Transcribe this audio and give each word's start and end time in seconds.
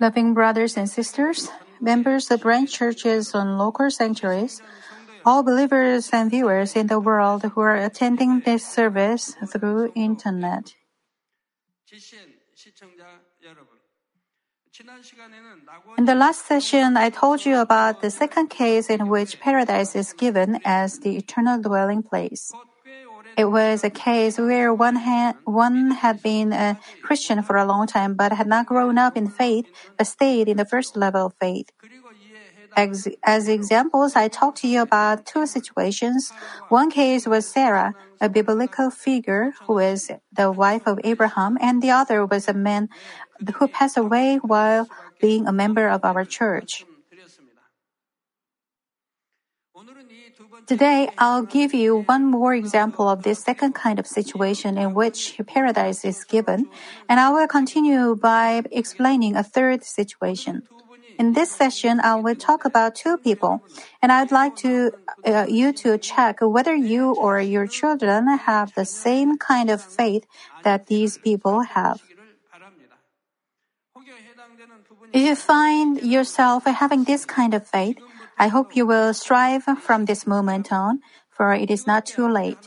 Loving 0.00 0.34
brothers 0.34 0.76
and 0.76 0.88
sisters, 0.88 1.50
members 1.80 2.30
of 2.30 2.40
branch 2.40 2.72
churches 2.72 3.34
and 3.34 3.58
local 3.58 3.90
sanctuaries, 3.90 4.62
all 5.24 5.42
believers 5.42 6.10
and 6.12 6.30
viewers 6.30 6.76
in 6.76 6.86
the 6.86 7.00
world 7.00 7.42
who 7.42 7.60
are 7.60 7.76
attending 7.76 8.40
this 8.40 8.66
service 8.66 9.36
through 9.48 9.92
internet. 9.94 10.74
In 15.96 16.04
the 16.04 16.14
last 16.14 16.46
session, 16.46 16.96
I 16.96 17.10
told 17.10 17.46
you 17.46 17.58
about 17.58 18.02
the 18.02 18.10
second 18.10 18.48
case 18.48 18.90
in 18.90 19.08
which 19.08 19.40
paradise 19.40 19.94
is 19.94 20.12
given 20.12 20.60
as 20.64 20.98
the 20.98 21.16
eternal 21.16 21.60
dwelling 21.60 22.02
place. 22.02 22.52
It 23.36 23.46
was 23.46 23.82
a 23.82 23.90
case 23.90 24.38
where 24.38 24.72
one 24.72 24.96
had, 24.96 25.36
one 25.44 25.90
had 25.90 26.22
been 26.22 26.52
a 26.52 26.78
Christian 27.02 27.42
for 27.42 27.56
a 27.56 27.64
long 27.64 27.86
time 27.86 28.14
but 28.14 28.32
had 28.32 28.46
not 28.46 28.66
grown 28.66 28.98
up 28.98 29.16
in 29.16 29.28
faith 29.28 29.66
but 29.98 30.06
stayed 30.06 30.48
in 30.48 30.56
the 30.56 30.64
first 30.64 30.96
level 30.96 31.26
of 31.26 31.34
faith. 31.40 31.70
As, 32.76 33.06
as 33.22 33.48
examples, 33.48 34.16
I 34.16 34.26
talked 34.28 34.58
to 34.58 34.68
you 34.68 34.82
about 34.82 35.26
two 35.26 35.46
situations. 35.46 36.32
One 36.68 36.90
case 36.90 37.26
was 37.26 37.46
Sarah, 37.46 37.94
a 38.20 38.28
biblical 38.28 38.90
figure 38.90 39.54
who 39.62 39.74
was 39.74 40.10
the 40.32 40.50
wife 40.50 40.82
of 40.86 40.98
Abraham, 41.04 41.56
and 41.60 41.80
the 41.80 41.90
other 41.90 42.26
was 42.26 42.48
a 42.48 42.54
man 42.54 42.88
who 43.56 43.68
passed 43.68 43.96
away 43.96 44.38
while 44.42 44.88
being 45.20 45.46
a 45.46 45.52
member 45.52 45.88
of 45.88 46.04
our 46.04 46.24
church. 46.24 46.84
Today, 50.66 51.10
I'll 51.18 51.42
give 51.42 51.74
you 51.74 52.04
one 52.06 52.24
more 52.24 52.54
example 52.54 53.08
of 53.08 53.22
this 53.22 53.40
second 53.40 53.74
kind 53.74 53.98
of 53.98 54.06
situation 54.06 54.78
in 54.78 54.94
which 54.94 55.38
paradise 55.46 56.04
is 56.04 56.24
given, 56.24 56.68
and 57.08 57.20
I 57.20 57.30
will 57.30 57.46
continue 57.46 58.16
by 58.16 58.62
explaining 58.70 59.36
a 59.36 59.42
third 59.42 59.84
situation. 59.84 60.62
In 61.18 61.34
this 61.34 61.50
session, 61.50 62.00
I 62.00 62.16
will 62.16 62.34
talk 62.34 62.64
about 62.64 62.94
two 62.94 63.18
people, 63.18 63.62
and 64.02 64.10
I'd 64.10 64.32
like 64.32 64.56
to 64.66 64.92
uh, 65.24 65.46
you 65.48 65.72
to 65.84 65.98
check 65.98 66.38
whether 66.40 66.74
you 66.74 67.14
or 67.14 67.40
your 67.40 67.66
children 67.66 68.26
have 68.26 68.74
the 68.74 68.84
same 68.84 69.38
kind 69.38 69.70
of 69.70 69.82
faith 69.82 70.26
that 70.64 70.86
these 70.86 71.18
people 71.18 71.60
have. 71.60 72.02
If 75.12 75.22
you 75.22 75.36
find 75.36 76.02
yourself 76.02 76.64
having 76.64 77.04
this 77.04 77.24
kind 77.24 77.54
of 77.54 77.66
faith, 77.66 77.98
I 78.38 78.48
hope 78.48 78.74
you 78.74 78.86
will 78.86 79.14
strive 79.14 79.64
from 79.64 80.04
this 80.04 80.26
moment 80.26 80.72
on, 80.72 81.00
for 81.30 81.52
it 81.52 81.70
is 81.70 81.86
not 81.86 82.06
too 82.06 82.28
late. 82.28 82.58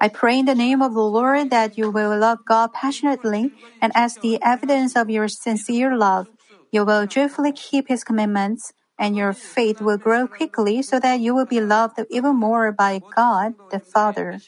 I 0.00 0.08
pray 0.08 0.38
in 0.38 0.46
the 0.46 0.54
name 0.54 0.80
of 0.80 0.94
the 0.94 1.02
Lord 1.02 1.50
that 1.50 1.76
you 1.76 1.90
will 1.90 2.16
love 2.18 2.38
God 2.48 2.72
passionately, 2.72 3.52
and 3.82 3.92
as 3.94 4.16
the 4.16 4.38
evidence 4.42 4.96
of 4.96 5.10
your 5.10 5.28
sincere 5.28 5.96
love, 5.96 6.28
you 6.72 6.84
will 6.84 7.06
joyfully 7.06 7.52
keep 7.52 7.88
His 7.88 8.04
commandments, 8.04 8.72
and 8.98 9.16
your 9.16 9.32
faith 9.32 9.80
will 9.80 9.98
grow 9.98 10.26
quickly 10.26 10.82
so 10.82 10.98
that 11.00 11.20
you 11.20 11.34
will 11.34 11.46
be 11.46 11.60
loved 11.60 11.98
even 12.10 12.36
more 12.36 12.72
by 12.72 13.00
God 13.14 13.54
the 13.70 13.80
Father. 13.80 14.40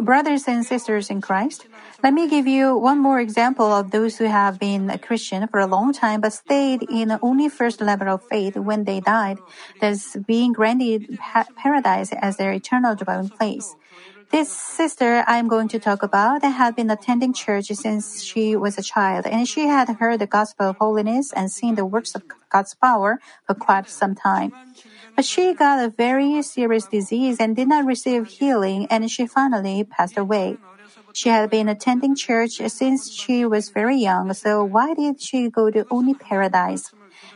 Brothers 0.00 0.46
and 0.46 0.64
sisters 0.64 1.10
in 1.10 1.20
Christ, 1.20 1.66
let 2.02 2.14
me 2.14 2.28
give 2.28 2.46
you 2.46 2.76
one 2.76 2.98
more 2.98 3.20
example 3.20 3.72
of 3.72 3.90
those 3.90 4.16
who 4.18 4.24
have 4.24 4.58
been 4.58 4.88
a 4.88 4.98
Christian 4.98 5.46
for 5.48 5.58
a 5.58 5.66
long 5.66 5.92
time 5.92 6.20
but 6.20 6.32
stayed 6.32 6.82
in 6.88 7.18
only 7.20 7.48
first 7.48 7.80
level 7.80 8.08
of 8.08 8.22
faith 8.24 8.56
when 8.56 8.84
they 8.84 9.00
died, 9.00 9.40
thus 9.80 10.16
being 10.26 10.52
granted 10.52 11.18
pa- 11.18 11.46
paradise 11.56 12.12
as 12.12 12.36
their 12.36 12.52
eternal 12.52 12.94
dwelling 12.94 13.28
place. 13.28 13.74
This 14.30 14.48
sister 14.48 15.24
I'm 15.26 15.48
going 15.48 15.66
to 15.68 15.80
talk 15.80 16.04
about 16.04 16.44
had 16.44 16.76
been 16.76 16.88
attending 16.88 17.32
church 17.32 17.66
since 17.66 18.22
she 18.22 18.54
was 18.54 18.78
a 18.78 18.82
child, 18.82 19.26
and 19.26 19.48
she 19.48 19.66
had 19.66 19.88
heard 19.98 20.20
the 20.20 20.26
gospel 20.26 20.70
of 20.70 20.76
holiness 20.76 21.32
and 21.32 21.50
seen 21.50 21.74
the 21.74 21.84
works 21.84 22.14
of 22.14 22.22
God's 22.48 22.74
power 22.74 23.18
for 23.44 23.54
quite 23.54 23.90
some 23.90 24.14
time. 24.14 24.52
But 25.20 25.26
she 25.26 25.52
got 25.52 25.84
a 25.84 25.90
very 25.90 26.40
serious 26.40 26.86
disease 26.86 27.36
and 27.40 27.54
did 27.54 27.68
not 27.68 27.84
receive 27.84 28.26
healing, 28.26 28.86
and 28.88 29.10
she 29.10 29.26
finally 29.26 29.84
passed 29.84 30.16
away. 30.16 30.56
She 31.12 31.28
had 31.28 31.50
been 31.50 31.68
attending 31.68 32.16
church 32.16 32.52
since 32.68 33.12
she 33.12 33.44
was 33.44 33.68
very 33.68 33.98
young, 33.98 34.32
so 34.32 34.64
why 34.64 34.94
did 34.94 35.20
she 35.20 35.50
go 35.50 35.68
to 35.68 35.84
only 35.90 36.14
paradise? 36.14 36.90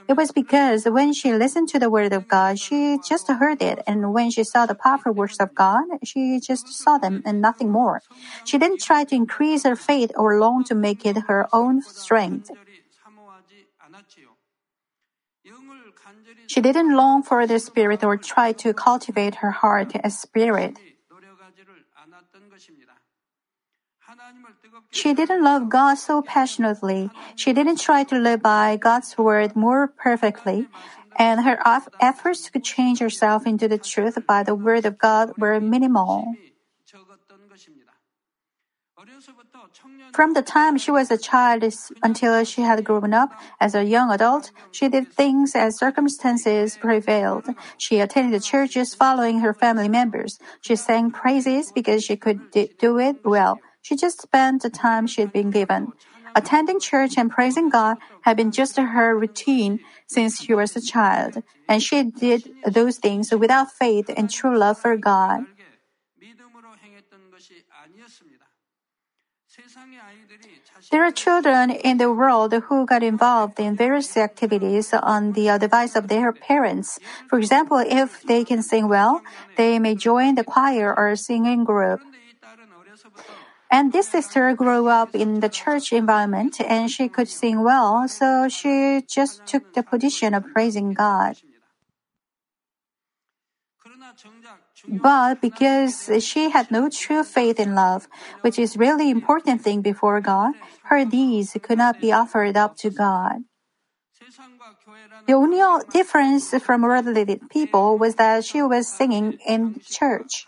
It 0.08 0.16
was 0.16 0.32
because 0.32 0.86
when 0.86 1.12
she 1.12 1.34
listened 1.34 1.68
to 1.72 1.78
the 1.78 1.90
word 1.90 2.14
of 2.14 2.26
God, 2.26 2.58
she 2.58 2.98
just 3.06 3.28
heard 3.28 3.60
it, 3.60 3.80
and 3.86 4.14
when 4.14 4.30
she 4.30 4.44
saw 4.44 4.64
the 4.64 4.74
powerful 4.74 5.12
works 5.12 5.38
of 5.38 5.54
God, 5.54 5.84
she 6.04 6.40
just 6.40 6.72
saw 6.72 6.96
them 6.96 7.20
and 7.26 7.42
nothing 7.42 7.70
more. 7.70 8.00
She 8.46 8.56
didn't 8.56 8.80
try 8.80 9.04
to 9.04 9.14
increase 9.14 9.64
her 9.64 9.76
faith 9.76 10.10
or 10.16 10.40
long 10.40 10.64
to 10.64 10.74
make 10.74 11.04
it 11.04 11.24
her 11.28 11.48
own 11.52 11.82
strength. 11.82 12.48
She 16.46 16.60
didn't 16.60 16.96
long 16.96 17.22
for 17.22 17.46
the 17.46 17.58
Spirit 17.58 18.04
or 18.04 18.16
try 18.16 18.52
to 18.52 18.72
cultivate 18.74 19.36
her 19.36 19.50
heart 19.50 19.92
as 20.02 20.18
Spirit. 20.18 20.78
She 24.90 25.14
didn't 25.14 25.42
love 25.42 25.68
God 25.68 25.94
so 25.94 26.22
passionately. 26.22 27.10
She 27.34 27.52
didn't 27.52 27.80
try 27.80 28.04
to 28.04 28.18
live 28.18 28.42
by 28.42 28.76
God's 28.76 29.16
word 29.18 29.56
more 29.56 29.88
perfectly. 29.88 30.68
And 31.16 31.44
her 31.44 31.58
efforts 32.00 32.50
to 32.50 32.60
change 32.60 32.98
herself 33.00 33.46
into 33.46 33.68
the 33.68 33.78
truth 33.78 34.18
by 34.26 34.42
the 34.42 34.54
word 34.54 34.84
of 34.86 34.98
God 34.98 35.32
were 35.36 35.60
minimal. 35.60 36.36
From 40.12 40.34
the 40.34 40.42
time 40.42 40.78
she 40.78 40.92
was 40.92 41.10
a 41.10 41.18
child 41.18 41.64
until 42.02 42.44
she 42.44 42.62
had 42.62 42.84
grown 42.84 43.12
up 43.12 43.30
as 43.60 43.74
a 43.74 43.84
young 43.84 44.10
adult, 44.10 44.52
she 44.70 44.88
did 44.88 45.12
things 45.12 45.56
as 45.56 45.78
circumstances 45.78 46.76
prevailed. 46.76 47.48
She 47.76 47.98
attended 47.98 48.42
churches 48.42 48.94
following 48.94 49.40
her 49.40 49.52
family 49.52 49.88
members. 49.88 50.38
She 50.60 50.76
sang 50.76 51.10
praises 51.10 51.72
because 51.72 52.04
she 52.04 52.16
could 52.16 52.40
do 52.52 52.98
it 52.98 53.16
well. 53.24 53.60
She 53.82 53.96
just 53.96 54.22
spent 54.22 54.62
the 54.62 54.70
time 54.70 55.06
she 55.06 55.20
had 55.22 55.32
been 55.32 55.50
given. 55.50 55.92
Attending 56.36 56.80
church 56.80 57.16
and 57.16 57.30
praising 57.30 57.68
God 57.68 57.98
had 58.22 58.36
been 58.36 58.50
just 58.50 58.76
her 58.76 59.18
routine 59.18 59.80
since 60.06 60.40
she 60.40 60.54
was 60.54 60.76
a 60.76 60.80
child, 60.80 61.42
and 61.68 61.82
she 61.82 62.02
did 62.02 62.54
those 62.66 62.98
things 62.98 63.32
without 63.32 63.72
faith 63.72 64.10
and 64.16 64.30
true 64.30 64.56
love 64.56 64.78
for 64.78 64.96
God. 64.96 65.42
There 70.90 71.02
are 71.04 71.10
children 71.10 71.70
in 71.70 71.98
the 71.98 72.12
world 72.12 72.52
who 72.52 72.86
got 72.86 73.02
involved 73.02 73.58
in 73.58 73.76
various 73.76 74.16
activities 74.16 74.92
on 74.92 75.32
the 75.32 75.48
advice 75.48 75.96
of 75.96 76.08
their 76.08 76.32
parents. 76.32 77.00
For 77.28 77.38
example, 77.38 77.78
if 77.78 78.22
they 78.22 78.44
can 78.44 78.62
sing 78.62 78.88
well, 78.88 79.22
they 79.56 79.78
may 79.78 79.94
join 79.94 80.34
the 80.34 80.44
choir 80.44 80.94
or 80.96 81.16
singing 81.16 81.64
group. 81.64 82.00
And 83.70 83.92
this 83.92 84.08
sister 84.08 84.54
grew 84.54 84.86
up 84.88 85.14
in 85.14 85.40
the 85.40 85.48
church 85.48 85.92
environment 85.92 86.60
and 86.60 86.90
she 86.90 87.08
could 87.08 87.28
sing 87.28 87.64
well, 87.64 88.06
so 88.06 88.48
she 88.48 89.02
just 89.08 89.46
took 89.46 89.72
the 89.72 89.82
position 89.82 90.34
of 90.34 90.44
praising 90.52 90.92
God. 90.92 91.36
But 94.86 95.40
because 95.40 96.10
she 96.20 96.50
had 96.50 96.70
no 96.70 96.88
true 96.88 97.24
faith 97.24 97.58
in 97.58 97.74
love, 97.74 98.08
which 98.42 98.58
is 98.58 98.76
really 98.76 99.10
important 99.10 99.62
thing 99.62 99.80
before 99.80 100.20
God, 100.20 100.54
her 100.84 101.04
deeds 101.04 101.56
could 101.62 101.78
not 101.78 102.00
be 102.00 102.12
offered 102.12 102.56
up 102.56 102.76
to 102.78 102.90
God. 102.90 103.44
The 105.26 105.32
only 105.32 105.60
difference 105.90 106.54
from 106.62 106.82
worldly 106.82 107.40
people 107.50 107.98
was 107.98 108.16
that 108.16 108.44
she 108.44 108.62
was 108.62 108.86
singing 108.88 109.38
in 109.46 109.80
church. 109.80 110.46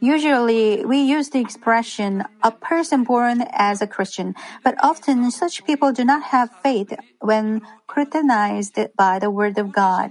Usually, 0.00 0.84
we 0.84 0.98
use 0.98 1.30
the 1.30 1.40
expression 1.40 2.24
a 2.42 2.50
person 2.50 3.04
born 3.04 3.46
as 3.52 3.80
a 3.80 3.86
Christian, 3.86 4.34
but 4.62 4.74
often 4.82 5.30
such 5.30 5.64
people 5.64 5.92
do 5.92 6.04
not 6.04 6.34
have 6.34 6.50
faith 6.62 6.92
when 7.20 7.62
scrutinized 7.88 8.78
by 8.96 9.18
the 9.18 9.30
Word 9.30 9.56
of 9.58 9.70
God. 9.72 10.10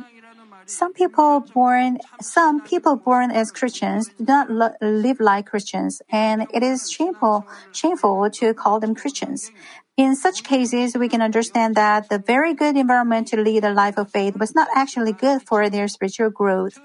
Some 0.66 0.94
people 0.94 1.42
born, 1.54 1.98
some 2.22 2.62
people 2.62 2.96
born 2.96 3.32
as 3.32 3.52
Christians 3.52 4.10
do 4.18 4.26
not 4.26 4.50
lo- 4.50 4.74
live 4.82 5.20
like 5.20 5.48
Christians, 5.48 6.02
and 6.10 6.48
it 6.54 6.64
is 6.64 6.90
shameful, 6.90 7.48
shameful 7.72 8.30
to 8.40 8.54
call 8.54 8.80
them 8.80 8.96
Christians. 8.96 9.52
In 9.98 10.16
such 10.16 10.44
cases, 10.44 10.98
we 10.98 11.10
can 11.10 11.22
understand 11.22 11.76
that 11.76 12.10
the 12.10 12.18
very 12.18 12.54
good 12.54 12.76
environment 12.78 13.28
to 13.28 13.38
lead 13.38 13.64
a 13.64 13.74
life 13.74 13.98
of 13.98 14.10
faith 14.10 14.36
was 14.40 14.56
not 14.56 14.68
actually 14.76 15.14
good 15.14 15.42
for 15.44 15.70
their 15.70 15.88
spiritual 15.88 16.30
growth. 16.30 16.80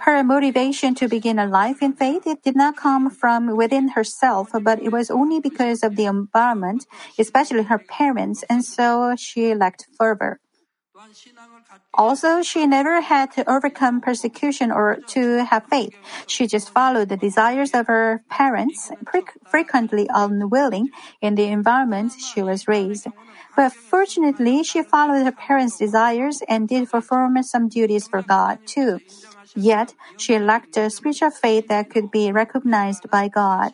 Her 0.00 0.22
motivation 0.24 0.94
to 0.96 1.08
begin 1.08 1.38
a 1.38 1.46
life 1.46 1.82
in 1.82 1.92
faith 1.94 2.26
it 2.26 2.42
did 2.42 2.56
not 2.56 2.76
come 2.76 3.10
from 3.10 3.56
within 3.56 3.88
herself, 3.90 4.48
but 4.62 4.80
it 4.82 4.90
was 4.92 5.10
only 5.10 5.40
because 5.40 5.82
of 5.82 5.96
the 5.96 6.06
environment, 6.06 6.86
especially 7.18 7.64
her 7.64 7.78
parents, 7.78 8.44
and 8.48 8.64
so 8.64 9.14
she 9.18 9.54
lacked 9.54 9.86
fervor. 9.98 10.40
Also, 11.94 12.42
she 12.42 12.66
never 12.66 13.02
had 13.02 13.30
to 13.32 13.48
overcome 13.50 14.00
persecution 14.00 14.70
or 14.70 14.98
to 15.08 15.44
have 15.44 15.66
faith. 15.66 15.94
She 16.26 16.46
just 16.46 16.70
followed 16.70 17.10
the 17.10 17.18
desires 17.18 17.72
of 17.74 17.86
her 17.86 18.24
parents, 18.30 18.90
frequently 19.50 20.08
unwilling 20.08 20.88
in 21.20 21.34
the 21.34 21.48
environment 21.48 22.12
she 22.12 22.42
was 22.42 22.66
raised. 22.66 23.08
But 23.54 23.72
fortunately, 23.72 24.62
she 24.64 24.82
followed 24.82 25.24
her 25.24 25.32
parents' 25.32 25.76
desires 25.78 26.40
and 26.48 26.66
did 26.66 26.90
perform 26.90 27.42
some 27.42 27.68
duties 27.68 28.08
for 28.08 28.22
God 28.22 28.58
too. 28.64 29.00
Yet, 29.54 29.94
she 30.16 30.38
lacked 30.38 30.78
a 30.78 30.88
spiritual 30.88 31.30
faith 31.30 31.68
that 31.68 31.90
could 31.90 32.10
be 32.10 32.32
recognized 32.32 33.10
by 33.10 33.28
God. 33.28 33.72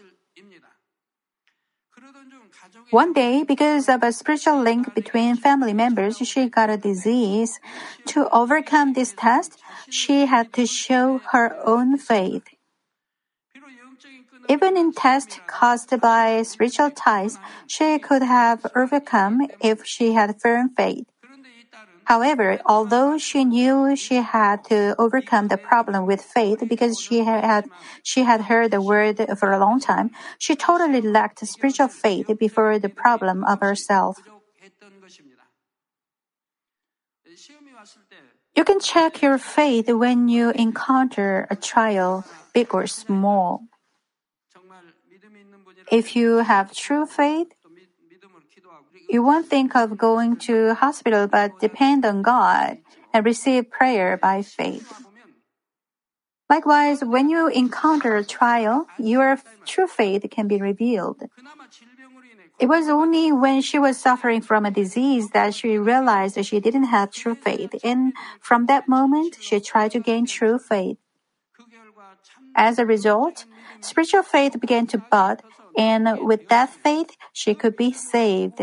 One 2.90 3.12
day, 3.12 3.44
because 3.44 3.86
of 3.88 4.02
a 4.02 4.12
spiritual 4.12 4.62
link 4.62 4.94
between 4.94 5.36
family 5.36 5.74
members, 5.74 6.16
she 6.16 6.48
got 6.48 6.70
a 6.70 6.78
disease. 6.78 7.60
To 8.06 8.28
overcome 8.30 8.94
this 8.94 9.12
test, 9.12 9.60
she 9.90 10.24
had 10.24 10.54
to 10.54 10.64
show 10.66 11.20
her 11.32 11.54
own 11.66 11.98
faith. 11.98 12.44
Even 14.48 14.78
in 14.78 14.92
tests 14.92 15.38
caused 15.46 15.92
by 16.00 16.40
spiritual 16.42 16.90
ties, 16.90 17.36
she 17.66 17.98
could 17.98 18.22
have 18.22 18.64
overcome 18.74 19.46
if 19.60 19.84
she 19.84 20.14
had 20.14 20.40
firm 20.40 20.70
faith. 20.70 21.04
However, 22.08 22.58
although 22.64 23.18
she 23.18 23.44
knew 23.44 23.94
she 23.94 24.16
had 24.16 24.64
to 24.72 24.96
overcome 24.96 25.48
the 25.48 25.58
problem 25.58 26.06
with 26.06 26.24
faith 26.24 26.64
because 26.66 26.96
she 26.98 27.20
had 27.20 27.68
she 28.02 28.24
had 28.24 28.48
heard 28.48 28.70
the 28.70 28.80
word 28.80 29.20
for 29.36 29.52
a 29.52 29.60
long 29.60 29.78
time, 29.78 30.08
she 30.38 30.56
totally 30.56 31.02
lacked 31.02 31.44
spiritual 31.44 31.88
faith 31.88 32.32
before 32.40 32.78
the 32.78 32.88
problem 32.88 33.44
of 33.44 33.60
herself. 33.60 34.16
You 38.56 38.64
can 38.64 38.80
check 38.80 39.20
your 39.20 39.36
faith 39.36 39.92
when 39.92 40.32
you 40.32 40.48
encounter 40.56 41.46
a 41.50 41.56
trial, 41.56 42.24
big 42.54 42.72
or 42.72 42.86
small. 42.86 43.68
If 45.92 46.16
you 46.16 46.38
have 46.40 46.72
true 46.72 47.04
faith, 47.04 47.52
you 49.08 49.22
won't 49.22 49.48
think 49.48 49.74
of 49.74 49.96
going 49.96 50.36
to 50.36 50.74
hospital 50.74 51.26
but 51.26 51.58
depend 51.60 52.04
on 52.04 52.22
God 52.22 52.78
and 53.12 53.24
receive 53.24 53.70
prayer 53.70 54.16
by 54.16 54.42
faith. 54.42 54.92
Likewise, 56.50 57.04
when 57.04 57.28
you 57.28 57.48
encounter 57.48 58.16
a 58.16 58.24
trial, 58.24 58.86
your 58.98 59.38
true 59.66 59.86
faith 59.86 60.24
can 60.30 60.48
be 60.48 60.60
revealed. 60.60 61.22
It 62.58 62.66
was 62.66 62.88
only 62.88 63.30
when 63.30 63.60
she 63.60 63.78
was 63.78 63.98
suffering 63.98 64.40
from 64.40 64.64
a 64.64 64.70
disease 64.70 65.30
that 65.30 65.54
she 65.54 65.78
realized 65.78 66.34
that 66.34 66.46
she 66.46 66.58
didn't 66.58 66.84
have 66.90 67.12
true 67.12 67.34
faith, 67.34 67.74
and 67.84 68.12
from 68.40 68.66
that 68.66 68.88
moment, 68.88 69.36
she 69.40 69.60
tried 69.60 69.92
to 69.92 70.00
gain 70.00 70.26
true 70.26 70.58
faith. 70.58 70.96
As 72.56 72.78
a 72.78 72.86
result, 72.86 73.44
spiritual 73.80 74.24
faith 74.24 74.58
began 74.58 74.86
to 74.88 74.98
bud, 74.98 75.42
and 75.76 76.26
with 76.26 76.48
that 76.48 76.70
faith, 76.70 77.16
she 77.32 77.54
could 77.54 77.76
be 77.76 77.92
saved. 77.92 78.58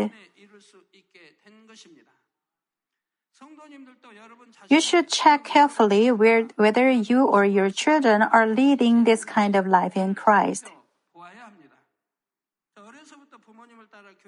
You 4.68 4.80
should 4.80 5.08
check 5.08 5.44
carefully 5.44 6.10
where, 6.10 6.48
whether 6.56 6.90
you 6.90 7.24
or 7.26 7.44
your 7.44 7.70
children 7.70 8.22
are 8.22 8.46
leading 8.46 9.04
this 9.04 9.24
kind 9.24 9.54
of 9.54 9.66
life 9.66 9.96
in 9.96 10.14
Christ. 10.14 10.70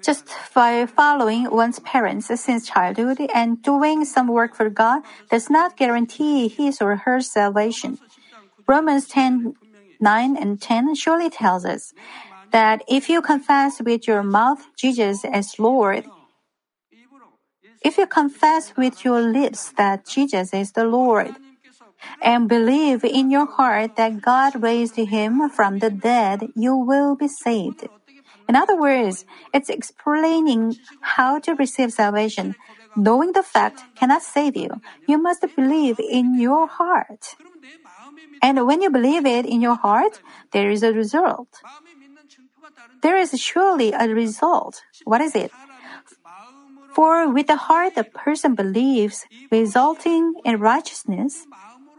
Just 0.01 0.27
by 0.53 0.85
following 0.85 1.51
one's 1.51 1.79
parents 1.79 2.27
since 2.27 2.67
childhood 2.67 3.19
and 3.33 3.61
doing 3.61 4.05
some 4.05 4.27
work 4.27 4.55
for 4.55 4.69
God 4.69 5.03
does 5.29 5.49
not 5.49 5.77
guarantee 5.77 6.47
his 6.47 6.81
or 6.81 6.95
her 7.07 7.21
salvation. 7.21 7.99
Romans 8.67 9.07
10 9.07 9.55
9 10.01 10.37
and 10.37 10.61
10 10.61 10.95
surely 10.95 11.29
tells 11.29 11.65
us 11.65 11.93
that 12.51 12.81
if 12.87 13.09
you 13.09 13.21
confess 13.21 13.81
with 13.81 14.07
your 14.07 14.23
mouth 14.23 14.65
Jesus 14.77 15.25
as 15.25 15.59
Lord 15.59 16.05
if 17.81 17.97
you 17.97 18.07
confess 18.07 18.75
with 18.75 19.05
your 19.05 19.21
lips 19.21 19.71
that 19.77 20.05
Jesus 20.05 20.53
is 20.53 20.71
the 20.73 20.85
Lord, 20.85 21.35
and 22.21 22.47
believe 22.47 23.03
in 23.03 23.29
your 23.29 23.45
heart 23.45 23.95
that 23.95 24.21
God 24.21 24.61
raised 24.61 24.95
him 24.95 25.49
from 25.49 25.79
the 25.79 25.89
dead, 25.89 26.49
you 26.55 26.75
will 26.75 27.15
be 27.15 27.27
saved. 27.27 27.87
In 28.47 28.55
other 28.55 28.75
words, 28.75 29.25
it's 29.53 29.69
explaining 29.69 30.75
how 31.01 31.39
to 31.39 31.53
receive 31.55 31.93
salvation. 31.93 32.55
Knowing 32.95 33.33
the 33.33 33.43
fact 33.43 33.83
cannot 33.95 34.23
save 34.23 34.57
you. 34.57 34.81
You 35.07 35.17
must 35.17 35.45
believe 35.55 35.99
in 35.99 36.39
your 36.39 36.67
heart. 36.67 37.35
And 38.41 38.65
when 38.65 38.81
you 38.81 38.89
believe 38.89 39.25
it 39.25 39.45
in 39.45 39.61
your 39.61 39.75
heart, 39.75 40.19
there 40.51 40.69
is 40.69 40.83
a 40.83 40.91
result. 40.91 41.61
There 43.01 43.17
is 43.17 43.39
surely 43.39 43.93
a 43.93 44.07
result. 44.09 44.81
What 45.05 45.21
is 45.21 45.35
it? 45.35 45.51
For 46.99 47.31
with 47.31 47.47
the 47.47 47.55
heart 47.55 47.93
a 47.95 48.03
person 48.03 48.55
believes, 48.55 49.25
resulting 49.49 50.33
in 50.43 50.59
righteousness, 50.59 51.47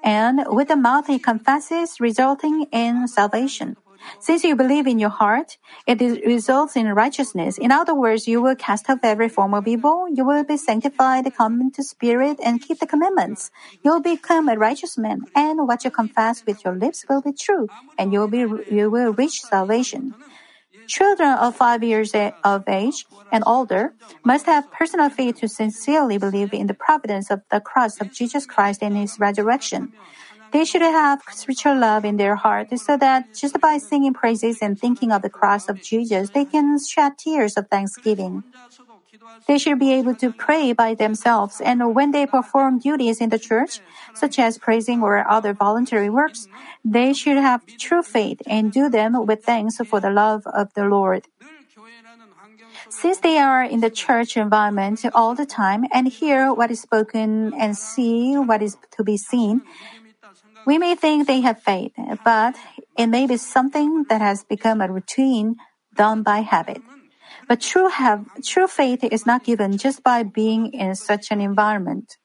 and 0.04 0.44
with 0.46 0.68
the 0.68 0.76
mouth 0.76 1.06
he 1.06 1.18
confesses, 1.18 2.00
resulting 2.00 2.66
in 2.70 3.08
salvation. 3.08 3.78
Since 4.18 4.44
you 4.44 4.54
believe 4.56 4.86
in 4.86 4.98
your 4.98 5.08
heart, 5.08 5.56
it 5.86 6.02
results 6.26 6.76
in 6.76 6.86
righteousness. 6.92 7.56
In 7.56 7.72
other 7.72 7.94
words, 7.94 8.28
you 8.28 8.42
will 8.42 8.54
cast 8.54 8.90
off 8.90 8.98
every 9.02 9.30
form 9.30 9.54
of 9.54 9.66
evil, 9.66 10.04
you 10.12 10.22
will 10.26 10.44
be 10.44 10.58
sanctified, 10.58 11.24
come 11.34 11.62
into 11.62 11.82
spirit, 11.82 12.36
and 12.44 12.60
keep 12.60 12.80
the 12.80 12.86
commandments. 12.86 13.50
You 13.82 13.92
will 13.92 14.02
become 14.02 14.50
a 14.50 14.58
righteous 14.58 14.98
man, 14.98 15.22
and 15.34 15.66
what 15.66 15.82
you 15.82 15.90
confess 15.90 16.44
with 16.46 16.62
your 16.62 16.76
lips 16.76 17.06
will 17.08 17.22
be 17.22 17.32
true, 17.32 17.70
and 17.96 18.12
you 18.12 18.20
will 18.20 18.28
be 18.28 18.44
you 18.70 18.90
will 18.90 19.14
reach 19.14 19.40
salvation. 19.40 20.12
Children 20.90 21.38
of 21.38 21.54
five 21.54 21.84
years 21.84 22.10
of 22.42 22.68
age 22.68 23.06
and 23.30 23.44
older 23.46 23.94
must 24.24 24.46
have 24.46 24.68
personal 24.72 25.08
faith 25.08 25.36
to 25.36 25.46
sincerely 25.46 26.18
believe 26.18 26.52
in 26.52 26.66
the 26.66 26.74
providence 26.74 27.30
of 27.30 27.42
the 27.48 27.60
cross 27.60 28.00
of 28.00 28.12
Jesus 28.12 28.44
Christ 28.44 28.82
and 28.82 28.96
his 28.96 29.16
resurrection. 29.20 29.92
They 30.52 30.64
should 30.64 30.82
have 30.82 31.20
spiritual 31.30 31.78
love 31.78 32.04
in 32.04 32.16
their 32.16 32.34
heart 32.34 32.76
so 32.76 32.96
that 32.96 33.26
just 33.32 33.60
by 33.60 33.78
singing 33.78 34.14
praises 34.14 34.58
and 34.60 34.76
thinking 34.76 35.12
of 35.12 35.22
the 35.22 35.30
cross 35.30 35.68
of 35.68 35.80
Jesus, 35.80 36.30
they 36.30 36.44
can 36.44 36.76
shed 36.84 37.12
tears 37.18 37.56
of 37.56 37.68
thanksgiving. 37.68 38.42
They 39.46 39.58
should 39.58 39.78
be 39.78 39.92
able 39.92 40.14
to 40.16 40.32
pray 40.32 40.72
by 40.72 40.94
themselves, 40.94 41.60
and 41.60 41.94
when 41.94 42.12
they 42.12 42.26
perform 42.26 42.78
duties 42.78 43.20
in 43.20 43.30
the 43.30 43.38
church, 43.38 43.80
such 44.14 44.38
as 44.38 44.58
praising 44.58 45.02
or 45.02 45.28
other 45.28 45.52
voluntary 45.52 46.10
works, 46.10 46.48
they 46.84 47.12
should 47.12 47.36
have 47.36 47.62
true 47.78 48.02
faith 48.02 48.40
and 48.46 48.72
do 48.72 48.88
them 48.88 49.26
with 49.26 49.44
thanks 49.44 49.78
for 49.78 50.00
the 50.00 50.10
love 50.10 50.46
of 50.46 50.72
the 50.74 50.84
Lord. 50.84 51.26
Since 52.88 53.20
they 53.20 53.38
are 53.38 53.64
in 53.64 53.80
the 53.80 53.90
church 53.90 54.36
environment 54.36 55.04
all 55.14 55.34
the 55.34 55.46
time 55.46 55.84
and 55.92 56.08
hear 56.08 56.52
what 56.52 56.70
is 56.70 56.80
spoken 56.80 57.52
and 57.58 57.76
see 57.76 58.36
what 58.36 58.62
is 58.62 58.76
to 58.96 59.04
be 59.04 59.16
seen, 59.16 59.62
we 60.66 60.78
may 60.78 60.94
think 60.94 61.26
they 61.26 61.40
have 61.40 61.62
faith, 61.62 61.92
but 62.24 62.56
it 62.96 63.06
may 63.06 63.26
be 63.26 63.36
something 63.36 64.04
that 64.08 64.20
has 64.20 64.44
become 64.44 64.80
a 64.80 64.90
routine 64.90 65.56
done 65.94 66.22
by 66.22 66.40
habit. 66.40 66.82
But 67.50 67.60
true 67.60 67.88
have, 67.88 68.30
true 68.46 68.68
faith 68.68 69.02
is 69.02 69.26
not 69.26 69.42
given 69.42 69.76
just 69.76 70.04
by 70.04 70.22
being 70.22 70.72
in 70.72 70.94
such 70.94 71.32
an 71.32 71.40
environment. 71.40 72.16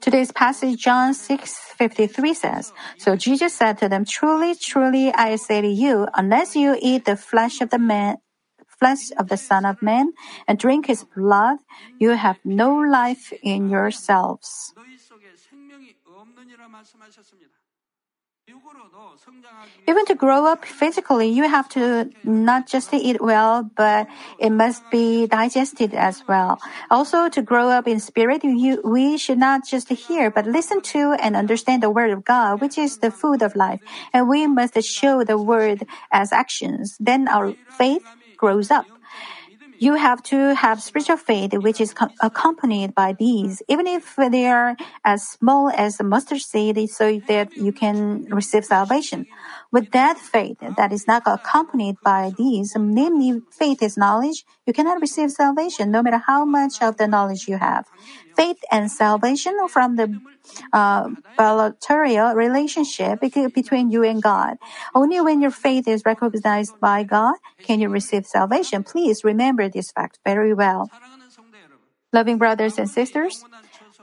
Today's 0.00 0.32
passage, 0.32 0.82
John 0.82 1.14
6:53 1.14 2.34
says, 2.34 2.72
So 2.98 3.14
Jesus 3.14 3.54
said 3.54 3.78
to 3.78 3.88
them, 3.88 4.04
Truly, 4.04 4.56
truly, 4.56 5.14
I 5.14 5.36
say 5.36 5.60
to 5.62 5.68
you, 5.70 6.08
unless 6.14 6.56
you 6.56 6.74
eat 6.82 7.04
the 7.04 7.14
flesh 7.14 7.60
of 7.60 7.70
the 7.70 7.78
man, 7.78 8.16
flesh 8.66 9.14
of 9.16 9.28
the 9.28 9.36
Son 9.36 9.64
of 9.64 9.80
Man 9.80 10.10
and 10.48 10.58
drink 10.58 10.90
his 10.90 11.04
blood, 11.04 11.58
you 12.00 12.18
have 12.18 12.42
no 12.42 12.74
life 12.74 13.32
in 13.46 13.70
yourselves. 13.70 14.74
Even 19.88 20.04
to 20.06 20.14
grow 20.14 20.46
up 20.46 20.64
physically, 20.64 21.28
you 21.28 21.48
have 21.48 21.68
to 21.70 22.10
not 22.22 22.66
just 22.66 22.92
eat 22.92 23.20
well, 23.20 23.68
but 23.76 24.06
it 24.38 24.50
must 24.50 24.88
be 24.90 25.26
digested 25.26 25.94
as 25.94 26.22
well. 26.28 26.60
Also, 26.90 27.28
to 27.28 27.42
grow 27.42 27.70
up 27.70 27.86
in 27.88 27.98
spirit, 27.98 28.44
you, 28.44 28.80
we 28.84 29.16
should 29.18 29.38
not 29.38 29.66
just 29.66 29.88
hear, 29.88 30.30
but 30.30 30.46
listen 30.46 30.80
to 30.94 31.16
and 31.20 31.36
understand 31.36 31.82
the 31.82 31.90
word 31.90 32.10
of 32.10 32.24
God, 32.24 32.60
which 32.60 32.78
is 32.78 32.98
the 32.98 33.10
food 33.10 33.42
of 33.42 33.56
life. 33.56 33.80
And 34.12 34.28
we 34.28 34.46
must 34.46 34.80
show 34.82 35.24
the 35.24 35.38
word 35.38 35.86
as 36.12 36.32
actions. 36.32 36.96
Then 36.98 37.28
our 37.28 37.54
faith 37.68 38.06
grows 38.36 38.70
up. 38.70 38.86
You 39.78 39.94
have 39.94 40.22
to 40.24 40.54
have 40.54 40.82
spiritual 40.82 41.16
faith, 41.16 41.52
which 41.54 41.80
is 41.80 41.92
co- 41.92 42.08
accompanied 42.22 42.94
by 42.94 43.14
these, 43.18 43.62
even 43.68 43.86
if 43.86 44.16
they 44.16 44.46
are 44.46 44.76
as 45.04 45.22
small 45.28 45.70
as 45.70 46.00
a 46.00 46.04
mustard 46.04 46.40
seed, 46.40 46.88
so 46.88 47.20
that 47.28 47.56
you 47.56 47.72
can 47.72 48.24
receive 48.30 48.64
salvation. 48.64 49.26
With 49.76 49.90
that 49.92 50.16
faith 50.16 50.56
that 50.78 50.90
is 50.90 51.06
not 51.06 51.22
accompanied 51.26 51.96
by 52.02 52.32
these, 52.34 52.72
namely 52.78 53.42
faith 53.52 53.82
is 53.82 53.98
knowledge, 53.98 54.46
you 54.64 54.72
cannot 54.72 55.02
receive 55.02 55.30
salvation 55.30 55.90
no 55.90 56.00
matter 56.02 56.16
how 56.16 56.46
much 56.46 56.80
of 56.80 56.96
the 56.96 57.06
knowledge 57.06 57.44
you 57.46 57.58
have. 57.58 57.84
faith 58.32 58.60
and 58.72 58.90
salvation 58.90 59.52
from 59.68 59.96
the 59.96 60.08
uh, 60.72 61.08
bilateral 61.36 62.32
relationship 62.34 63.20
between 63.20 63.90
you 63.90 64.02
and 64.04 64.22
God. 64.22 64.56
Only 64.94 65.20
when 65.20 65.40
your 65.44 65.50
faith 65.50 65.86
is 65.88 66.04
recognized 66.06 66.74
by 66.80 67.04
God 67.04 67.36
can 67.66 67.80
you 67.80 67.88
receive 67.88 68.24
salvation. 68.24 68.82
Please 68.82 69.24
remember 69.24 69.68
this 69.68 69.92
fact 69.92 70.20
very 70.24 70.54
well. 70.54 70.88
Loving 72.12 72.38
brothers 72.38 72.78
and 72.78 72.88
sisters, 72.88 73.44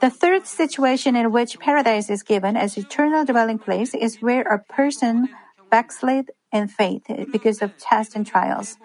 the 0.01 0.09
third 0.09 0.45
situation 0.45 1.15
in 1.15 1.31
which 1.31 1.57
paradise 1.59 2.09
is 2.09 2.21
given 2.21 2.57
as 2.57 2.77
eternal 2.77 3.25
dwelling 3.25 3.57
place 3.57 3.93
is 3.95 4.21
where 4.21 4.43
a 4.43 4.59
person 4.59 5.29
backslid 5.73 6.25
in 6.57 6.67
faith 6.67 7.05
because 7.35 7.59
of 7.65 7.69
tests 7.77 8.13
and 8.15 8.25
trials. 8.33 8.77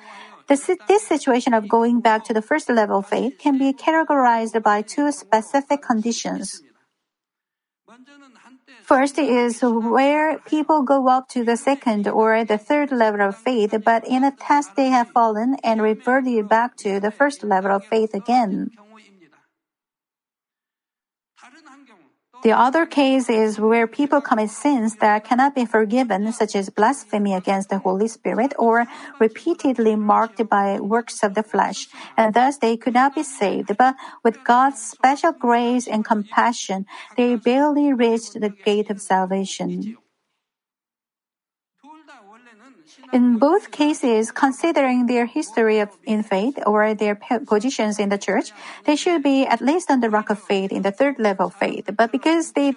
This, 0.48 0.70
this 0.88 1.04
situation 1.06 1.52
of 1.52 1.68
going 1.68 2.00
back 2.00 2.24
to 2.24 2.32
the 2.32 2.40
first 2.40 2.66
level 2.80 3.00
of 3.00 3.06
faith 3.06 3.34
can 3.44 3.58
be 3.58 3.70
categorized 3.74 4.56
by 4.62 4.80
two 4.80 5.12
specific 5.12 5.82
conditions. 5.82 6.62
First 8.82 9.18
is 9.18 9.60
where 9.60 10.38
people 10.54 10.80
go 10.82 11.08
up 11.08 11.28
to 11.34 11.44
the 11.44 11.58
second 11.58 12.08
or 12.08 12.44
the 12.44 12.56
third 12.56 12.90
level 12.90 13.20
of 13.20 13.36
faith, 13.36 13.74
but 13.84 14.08
in 14.08 14.24
a 14.24 14.32
test 14.32 14.76
they 14.76 14.88
have 14.88 15.08
fallen 15.10 15.56
and 15.62 15.82
reverted 15.82 16.48
back 16.48 16.70
to 16.84 17.00
the 17.04 17.10
first 17.10 17.44
level 17.44 17.70
of 17.70 17.84
faith 17.84 18.14
again. 18.14 18.70
The 22.44 22.52
other 22.52 22.86
case 22.86 23.28
is 23.28 23.58
where 23.58 23.88
people 23.88 24.20
commit 24.20 24.50
sins 24.50 24.94
that 24.96 25.24
cannot 25.24 25.56
be 25.56 25.64
forgiven, 25.64 26.30
such 26.32 26.54
as 26.54 26.70
blasphemy 26.70 27.34
against 27.34 27.68
the 27.68 27.78
Holy 27.78 28.06
Spirit 28.06 28.54
or 28.56 28.86
repeatedly 29.18 29.96
marked 29.96 30.48
by 30.48 30.78
works 30.78 31.24
of 31.24 31.34
the 31.34 31.42
flesh, 31.42 31.88
and 32.16 32.32
thus 32.34 32.58
they 32.58 32.76
could 32.76 32.94
not 32.94 33.16
be 33.16 33.24
saved. 33.24 33.76
But 33.76 33.96
with 34.22 34.44
God's 34.44 34.80
special 34.80 35.32
grace 35.32 35.88
and 35.88 36.04
compassion, 36.04 36.86
they 37.16 37.34
barely 37.34 37.92
reached 37.92 38.40
the 38.40 38.50
gate 38.50 38.88
of 38.88 39.00
salvation. 39.00 39.98
In 43.12 43.38
both 43.38 43.70
cases, 43.70 44.30
considering 44.30 45.06
their 45.06 45.24
history 45.24 45.80
of, 45.80 45.88
in 46.04 46.22
faith 46.22 46.58
or 46.66 46.94
their 46.94 47.14
positions 47.46 47.98
in 47.98 48.10
the 48.10 48.18
church, 48.18 48.52
they 48.84 48.96
should 48.96 49.22
be 49.22 49.46
at 49.46 49.60
least 49.60 49.90
on 49.90 50.00
the 50.00 50.10
rock 50.10 50.28
of 50.28 50.38
faith 50.38 50.72
in 50.72 50.82
the 50.82 50.92
third 50.92 51.18
level 51.18 51.46
of 51.46 51.54
faith. 51.54 51.88
But 51.96 52.12
because 52.12 52.52
they 52.52 52.72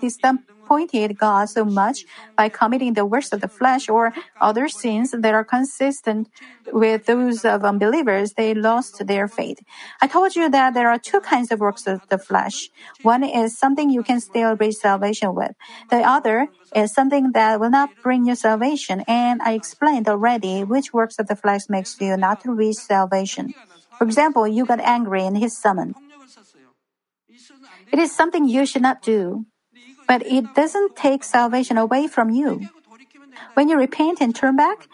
disappointed 0.72 1.18
God 1.18 1.50
so 1.50 1.66
much 1.66 2.06
by 2.38 2.50
committing 2.50 2.94
the 2.94 3.06
works 3.06 3.32
of 3.32 3.42
the 3.42 3.48
flesh 3.48 3.90
or 3.90 4.14
other 4.40 4.68
sins 4.70 5.12
that 5.12 5.34
are 5.34 5.44
consistent 5.44 6.30
with 6.72 7.06
those 7.06 7.44
of 7.44 7.64
unbelievers, 7.64 8.34
they 8.34 8.54
lost 8.54 9.06
their 9.06 9.28
faith. 9.28 9.60
I 10.02 10.08
told 10.08 10.36
you 10.36 10.50
that 10.50 10.74
there 10.74 10.90
are 10.90 11.00
two 11.00 11.20
kinds 11.20 11.52
of 11.52 11.60
works 11.60 11.88
of 11.88 12.02
the 12.10 12.18
flesh. 12.18 12.70
One 13.02 13.24
is 13.24 13.58
something 13.58 13.90
you 13.90 14.04
can 14.04 14.20
still 14.22 14.56
reach 14.56 14.76
salvation 14.76 15.36
with. 15.36 15.52
The 15.90 16.02
other 16.02 16.48
is 16.74 16.94
something 16.94 17.32
that 17.34 17.60
will 17.60 17.70
not 17.70 17.90
bring 18.02 18.26
you 18.26 18.36
salvation. 18.36 19.04
And 19.08 19.42
I 19.42 19.54
explained 19.54 20.08
already 20.08 20.64
which 20.64 20.94
works 20.94 21.20
of 21.20 21.28
the 21.28 21.36
flesh 21.36 21.68
makes 21.68 22.00
you 22.00 22.16
not 22.16 22.42
to 22.42 22.54
reach 22.54 22.78
salvation. 22.78 23.54
For 23.98 24.06
example, 24.06 24.48
you 24.48 24.66
got 24.66 24.80
angry 24.80 25.26
in 25.26 25.36
his 25.36 25.58
summon. 25.58 25.96
It 27.92 28.00
is 28.00 28.16
something 28.16 28.48
you 28.48 28.66
should 28.66 28.82
not 28.82 29.02
do, 29.02 29.46
but 30.12 30.28
it 30.28 30.44
doesn't 30.54 30.98
take 30.98 31.24
salvation 31.24 31.78
away 31.78 32.06
from 32.06 32.30
you. 32.30 32.68
When 33.54 33.70
you 33.70 33.78
repent 33.78 34.20
and 34.20 34.36
turn 34.36 34.58
back, 34.58 34.90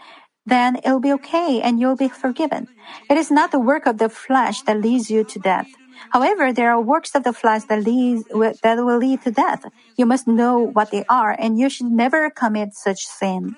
then 0.45 0.75
it'll 0.85 0.99
be 0.99 1.11
okay 1.13 1.59
and 1.59 1.79
you'll 1.79 1.97
be 1.97 2.07
forgiven. 2.07 2.67
It 3.09 3.17
is 3.17 3.31
not 3.31 3.49
the 3.49 3.57
work 3.57 3.87
of 3.87 3.97
the 3.97 4.09
flesh 4.09 4.61
that 4.69 4.79
leads 4.79 5.09
you 5.09 5.23
to 5.23 5.39
death. 5.39 5.65
However, 6.13 6.53
there 6.53 6.69
are 6.69 6.79
works 6.79 7.15
of 7.15 7.23
the 7.23 7.33
flesh 7.33 7.63
that 7.63 7.81
lead 7.81 8.29
that 8.61 8.77
will 8.77 9.01
lead 9.01 9.23
to 9.23 9.31
death. 9.31 9.65
You 9.97 10.05
must 10.05 10.27
know 10.27 10.59
what 10.59 10.91
they 10.91 11.03
are, 11.09 11.33
and 11.33 11.57
you 11.57 11.67
should 11.67 11.89
never 11.89 12.29
commit 12.29 12.75
such 12.75 13.01
sin. 13.07 13.55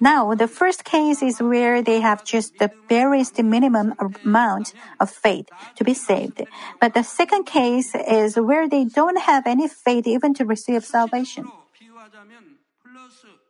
Now, 0.00 0.34
the 0.34 0.46
first 0.46 0.84
case 0.84 1.22
is 1.22 1.42
where 1.42 1.82
they 1.82 2.00
have 2.00 2.24
just 2.24 2.58
the 2.58 2.70
barest 2.88 3.42
minimum 3.42 3.94
amount 3.98 4.72
of 5.00 5.10
faith 5.10 5.48
to 5.76 5.84
be 5.84 5.94
saved. 5.94 6.46
But 6.80 6.94
the 6.94 7.02
second 7.02 7.44
case 7.44 7.94
is 7.94 8.36
where 8.36 8.68
they 8.68 8.84
don't 8.84 9.18
have 9.18 9.46
any 9.46 9.66
faith 9.68 10.06
even 10.06 10.34
to 10.34 10.44
receive 10.44 10.84
salvation. 10.84 11.50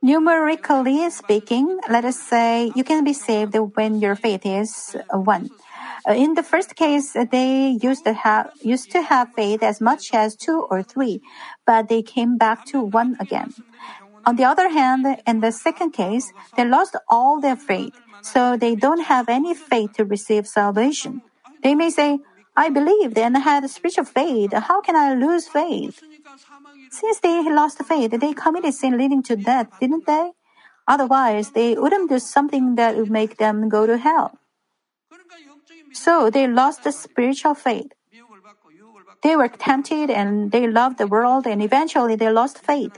Numerically 0.00 1.10
speaking, 1.10 1.80
let 1.88 2.04
us 2.04 2.18
say 2.20 2.72
you 2.74 2.84
can 2.84 3.04
be 3.04 3.12
saved 3.12 3.56
when 3.74 4.00
your 4.00 4.14
faith 4.14 4.46
is 4.46 4.96
one. 5.10 5.50
Uh, 6.08 6.12
in 6.12 6.34
the 6.34 6.42
first 6.42 6.76
case, 6.76 7.16
they 7.30 7.76
used 7.82 8.04
to 8.04 8.12
have 8.12 8.50
used 8.62 8.90
to 8.92 9.02
have 9.02 9.28
faith 9.34 9.62
as 9.62 9.80
much 9.80 10.14
as 10.14 10.36
two 10.36 10.66
or 10.70 10.82
three, 10.82 11.20
but 11.66 11.88
they 11.88 12.02
came 12.02 12.38
back 12.38 12.64
to 12.66 12.80
one 12.80 13.16
again. 13.18 13.52
On 14.28 14.36
the 14.36 14.44
other 14.44 14.68
hand, 14.68 15.06
in 15.26 15.40
the 15.40 15.50
second 15.50 15.92
case, 15.92 16.34
they 16.54 16.66
lost 16.66 16.94
all 17.08 17.40
their 17.40 17.56
faith, 17.56 17.94
so 18.20 18.58
they 18.58 18.74
don't 18.74 19.00
have 19.00 19.26
any 19.26 19.54
faith 19.54 19.94
to 19.96 20.04
receive 20.04 20.46
salvation. 20.46 21.22
They 21.62 21.74
may 21.74 21.88
say, 21.88 22.20
I 22.54 22.68
believed 22.68 23.16
and 23.16 23.38
had 23.38 23.64
a 23.64 23.68
spiritual 23.68 24.04
faith. 24.04 24.52
How 24.52 24.82
can 24.82 24.96
I 24.96 25.14
lose 25.14 25.48
faith? 25.48 26.02
Since 26.90 27.20
they 27.20 27.40
lost 27.48 27.82
faith, 27.84 28.10
they 28.20 28.34
committed 28.34 28.74
sin 28.74 28.98
leading 28.98 29.22
to 29.22 29.34
death, 29.34 29.68
didn't 29.80 30.04
they? 30.04 30.32
Otherwise, 30.86 31.52
they 31.52 31.74
wouldn't 31.74 32.10
do 32.10 32.18
something 32.18 32.74
that 32.74 32.96
would 32.96 33.10
make 33.10 33.38
them 33.38 33.70
go 33.70 33.86
to 33.86 33.96
hell. 33.96 34.36
So 35.92 36.28
they 36.28 36.46
lost 36.46 36.84
the 36.84 36.92
spiritual 36.92 37.54
faith. 37.54 37.92
They 39.22 39.36
were 39.36 39.48
tempted 39.48 40.10
and 40.10 40.52
they 40.52 40.66
loved 40.66 40.98
the 40.98 41.06
world 41.06 41.46
and 41.46 41.62
eventually 41.62 42.16
they 42.16 42.30
lost 42.30 42.58
faith. 42.58 42.92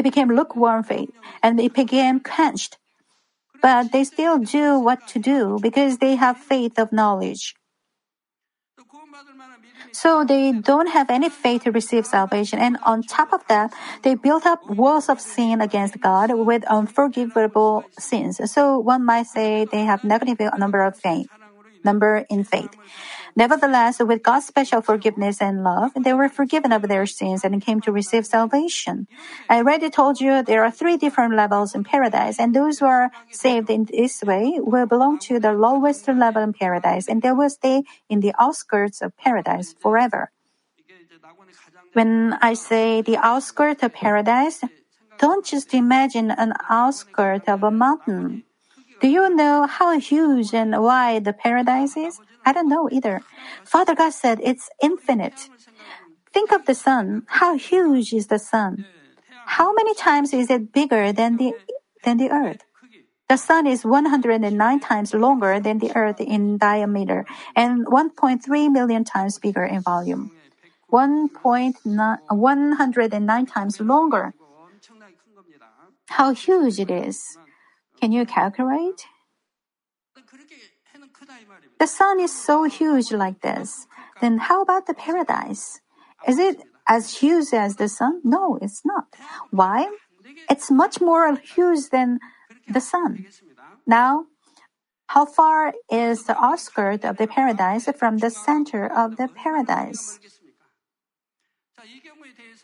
It 0.00 0.02
became 0.02 0.32
lukewarm 0.32 0.82
faith 0.82 1.12
and 1.42 1.58
they 1.58 1.68
became 1.68 2.20
quenched. 2.20 2.78
But 3.60 3.92
they 3.92 4.04
still 4.04 4.38
do 4.38 4.78
what 4.80 5.06
to 5.08 5.18
do 5.18 5.58
because 5.60 5.98
they 5.98 6.16
have 6.16 6.38
faith 6.38 6.78
of 6.78 6.90
knowledge. 6.90 7.54
So 9.92 10.24
they 10.24 10.52
don't 10.52 10.88
have 10.88 11.10
any 11.10 11.28
faith 11.28 11.64
to 11.64 11.70
receive 11.70 12.06
salvation. 12.06 12.58
And 12.58 12.78
on 12.82 13.02
top 13.02 13.34
of 13.34 13.46
that, 13.48 13.74
they 14.00 14.14
built 14.14 14.46
up 14.46 14.64
walls 14.70 15.10
of 15.10 15.20
sin 15.20 15.60
against 15.60 16.00
God 16.00 16.32
with 16.32 16.64
unforgivable 16.64 17.84
sins. 17.98 18.40
So 18.50 18.78
one 18.78 19.04
might 19.04 19.26
say 19.26 19.66
they 19.66 19.84
have 19.84 20.02
negative 20.02 20.40
number 20.56 20.80
of 20.80 20.96
faith 20.96 21.28
number 21.84 22.26
in 22.28 22.44
faith. 22.44 22.70
Nevertheless, 23.36 24.00
with 24.00 24.22
God's 24.22 24.46
special 24.46 24.82
forgiveness 24.82 25.40
and 25.40 25.62
love, 25.62 25.92
they 25.94 26.12
were 26.12 26.28
forgiven 26.28 26.72
of 26.72 26.82
their 26.88 27.06
sins 27.06 27.44
and 27.44 27.62
came 27.62 27.80
to 27.82 27.92
receive 27.92 28.26
salvation. 28.26 29.06
I 29.48 29.58
already 29.58 29.90
told 29.90 30.20
you 30.20 30.42
there 30.42 30.64
are 30.64 30.70
three 30.70 30.96
different 30.96 31.34
levels 31.34 31.74
in 31.74 31.84
paradise, 31.84 32.38
and 32.38 32.54
those 32.54 32.80
who 32.80 32.86
are 32.86 33.10
saved 33.30 33.70
in 33.70 33.84
this 33.84 34.22
way 34.22 34.58
will 34.58 34.86
belong 34.86 35.18
to 35.30 35.38
the 35.38 35.52
lowest 35.52 36.08
level 36.08 36.42
in 36.42 36.52
paradise, 36.52 37.08
and 37.08 37.22
they 37.22 37.32
will 37.32 37.50
stay 37.50 37.84
in 38.08 38.20
the 38.20 38.34
outskirts 38.38 39.00
of 39.00 39.16
paradise 39.16 39.74
forever. 39.78 40.30
When 41.92 42.34
I 42.40 42.54
say 42.54 43.02
the 43.02 43.16
outskirts 43.16 43.82
of 43.82 43.92
paradise, 43.92 44.62
don't 45.18 45.44
just 45.44 45.74
imagine 45.74 46.30
an 46.30 46.52
outskirt 46.68 47.48
of 47.48 47.62
a 47.62 47.70
mountain. 47.70 48.44
Do 49.00 49.08
you 49.08 49.34
know 49.34 49.66
how 49.66 49.98
huge 49.98 50.54
and 50.54 50.80
wide 50.82 51.24
the 51.24 51.32
paradise 51.32 51.96
is? 51.96 52.20
I 52.44 52.52
don't 52.52 52.68
know 52.68 52.88
either. 52.90 53.22
Father 53.64 53.94
God 53.94 54.12
said 54.12 54.40
it's 54.42 54.68
infinite. 54.82 55.48
Think 56.32 56.52
of 56.52 56.66
the 56.66 56.74
sun. 56.74 57.22
How 57.26 57.56
huge 57.56 58.12
is 58.12 58.26
the 58.28 58.38
sun? 58.38 58.84
How 59.46 59.72
many 59.72 59.94
times 59.94 60.32
is 60.32 60.48
it 60.50 60.72
bigger 60.72 61.12
than 61.12 61.36
the, 61.36 61.54
than 62.04 62.18
the 62.18 62.30
earth? 62.30 62.62
The 63.28 63.36
sun 63.36 63.66
is 63.66 63.84
109 63.84 64.80
times 64.80 65.12
longer 65.14 65.60
than 65.60 65.78
the 65.78 65.92
earth 65.94 66.20
in 66.20 66.58
diameter 66.58 67.24
and 67.54 67.86
1.3 67.86 68.72
million 68.72 69.04
times 69.04 69.38
bigger 69.38 69.64
in 69.64 69.82
volume. 69.82 70.32
109 70.88 73.46
times 73.46 73.80
longer. 73.80 74.34
How 76.08 76.34
huge 76.34 76.80
it 76.80 76.90
is. 76.90 77.22
Can 78.00 78.12
you 78.12 78.24
calculate? 78.24 79.06
The 81.78 81.86
sun 81.86 82.20
is 82.20 82.32
so 82.32 82.64
huge 82.64 83.12
like 83.12 83.40
this. 83.42 83.86
Then 84.20 84.38
how 84.38 84.62
about 84.62 84.86
the 84.86 84.94
paradise? 84.94 85.80
Is 86.26 86.38
it 86.38 86.62
as 86.88 87.18
huge 87.18 87.52
as 87.52 87.76
the 87.76 87.88
sun? 87.88 88.20
No, 88.24 88.58
it's 88.60 88.82
not. 88.84 89.06
Why? 89.50 89.88
It's 90.48 90.70
much 90.70 91.00
more 91.00 91.36
huge 91.36 91.90
than 91.90 92.20
the 92.68 92.80
sun. 92.80 93.26
Now, 93.86 94.26
how 95.08 95.26
far 95.26 95.74
is 95.90 96.24
the 96.24 96.38
outskirt 96.42 97.04
of 97.04 97.16
the 97.16 97.26
paradise 97.26 97.88
from 97.98 98.18
the 98.18 98.30
center 98.30 98.86
of 98.86 99.16
the 99.16 99.28
paradise? 99.28 100.20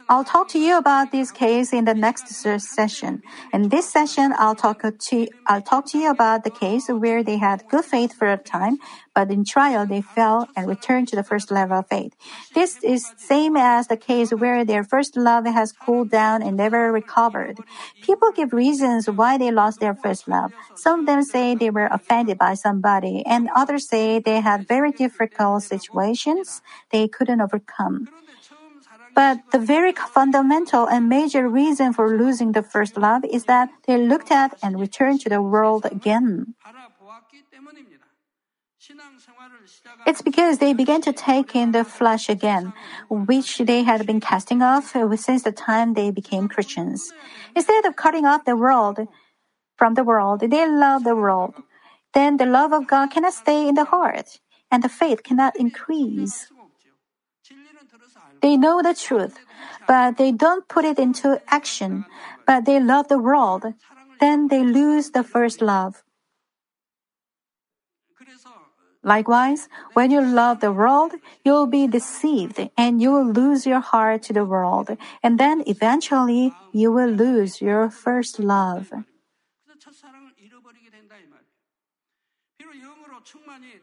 I'll 0.08 0.22
talk 0.22 0.46
to 0.50 0.60
you 0.60 0.78
about 0.78 1.10
this 1.10 1.32
case 1.32 1.72
in 1.72 1.84
the 1.84 1.94
next 1.94 2.28
session. 2.28 3.22
In 3.52 3.70
this 3.70 3.88
session, 3.88 4.32
I'll 4.38 4.54
talk 4.54 4.82
to 4.82 5.28
I'll 5.48 5.62
talk 5.62 5.84
to 5.90 5.98
you 5.98 6.10
about 6.10 6.44
the 6.44 6.50
case 6.50 6.86
where 6.88 7.25
they 7.25 7.38
had 7.38 7.66
good 7.68 7.84
faith 7.84 8.12
for 8.12 8.28
a 8.28 8.36
time, 8.36 8.78
but 9.16 9.32
in 9.32 9.44
trial 9.44 9.84
they 9.84 10.02
fell 10.02 10.48
and 10.54 10.68
returned 10.68 11.08
to 11.08 11.16
the 11.16 11.25
first 11.25 11.50
level 11.50 11.80
of 11.80 11.88
faith. 11.88 12.14
This 12.54 12.78
is 12.84 13.14
same 13.16 13.56
as 13.56 13.88
the 13.88 13.96
case 13.96 14.30
where 14.30 14.64
their 14.64 14.84
first 14.84 15.16
love 15.16 15.44
has 15.44 15.72
cooled 15.72 16.10
down 16.10 16.40
and 16.40 16.56
never 16.56 16.92
recovered. 16.92 17.58
People 18.00 18.30
give 18.30 18.52
reasons 18.52 19.10
why 19.10 19.38
they 19.38 19.50
lost 19.50 19.80
their 19.80 19.94
first 19.94 20.28
love. 20.28 20.52
Some 20.76 21.00
of 21.00 21.06
them 21.06 21.22
say 21.25 21.56
they 21.56 21.70
were 21.70 21.88
offended 21.90 22.38
by 22.38 22.54
somebody, 22.54 23.26
and 23.26 23.48
others 23.56 23.88
say 23.88 24.20
they 24.20 24.40
had 24.40 24.68
very 24.68 24.92
difficult 24.92 25.64
situations 25.64 26.62
they 26.92 27.08
couldn't 27.08 27.40
overcome. 27.40 28.06
But 29.16 29.40
the 29.50 29.58
very 29.58 29.92
fundamental 29.96 30.85
and 30.85 31.08
major 31.08 31.49
reason 31.49 31.94
for 31.94 32.06
losing 32.18 32.52
the 32.52 32.62
first 32.62 32.99
love 32.99 33.25
is 33.25 33.44
that 33.49 33.70
they 33.87 33.96
looked 33.96 34.30
at 34.30 34.52
and 34.62 34.78
returned 34.78 35.23
to 35.23 35.30
the 35.30 35.40
world 35.40 35.87
again. 35.87 36.54
It's 40.06 40.20
because 40.20 40.58
they 40.58 40.75
began 40.75 41.00
to 41.00 41.12
take 41.14 41.56
in 41.56 41.73
the 41.73 41.82
flesh 41.82 42.28
again, 42.28 42.75
which 43.08 43.56
they 43.58 43.82
had 43.82 44.06
been 44.06 44.20
casting 44.20 44.61
off 44.61 44.92
since 45.16 45.42
the 45.42 45.50
time 45.50 45.94
they 45.94 46.11
became 46.11 46.46
Christians. 46.46 47.11
Instead 47.56 47.87
of 47.87 47.96
cutting 47.96 48.26
off 48.26 48.44
the 48.44 48.54
world 48.54 49.00
from 49.76 49.94
the 49.94 50.04
world, 50.04 50.40
they 50.40 50.68
love 50.68 51.04
the 51.04 51.16
world. 51.16 51.54
Then 52.12 52.37
the 52.37 52.46
love 52.46 52.73
of 52.73 52.87
God 52.87 53.11
cannot 53.11 53.32
stay 53.32 53.66
in 53.66 53.75
the 53.75 53.85
heart, 53.85 54.38
and 54.70 54.85
the 54.85 54.88
faith 54.92 55.23
cannot 55.25 55.56
increase. 55.56 56.52
They 58.43 58.57
know 58.57 58.83
the 58.83 58.95
truth, 58.95 59.38
but 59.87 60.16
they 60.16 60.33
don't 60.33 60.69
put 60.69 60.85
it 60.85 60.99
into 60.99 61.40
action, 61.49 62.05
but 62.47 62.64
they 62.64 62.81
love 62.81 63.09
the 63.09 63.19
world. 63.19 63.64
Then 64.21 64.49
they 64.49 64.64
lose 64.64 65.11
the 65.11 65.25
first 65.25 65.61
love. 65.61 66.02
Likewise, 69.02 69.69
when 69.95 70.11
you 70.11 70.21
love 70.21 70.59
the 70.59 70.73
world, 70.73 71.12
you'll 71.45 71.69
be 71.69 71.87
deceived 71.87 72.59
and 72.76 73.00
you 73.00 73.12
will 73.12 73.31
lose 73.31 73.64
your 73.64 73.78
heart 73.78 74.25
to 74.25 74.33
the 74.33 74.45
world. 74.45 74.97
And 75.23 75.38
then 75.38 75.62
eventually 75.66 76.52
you 76.73 76.90
will 76.90 77.11
lose 77.11 77.62
your 77.62 77.88
first 77.88 78.40
love. 78.40 78.90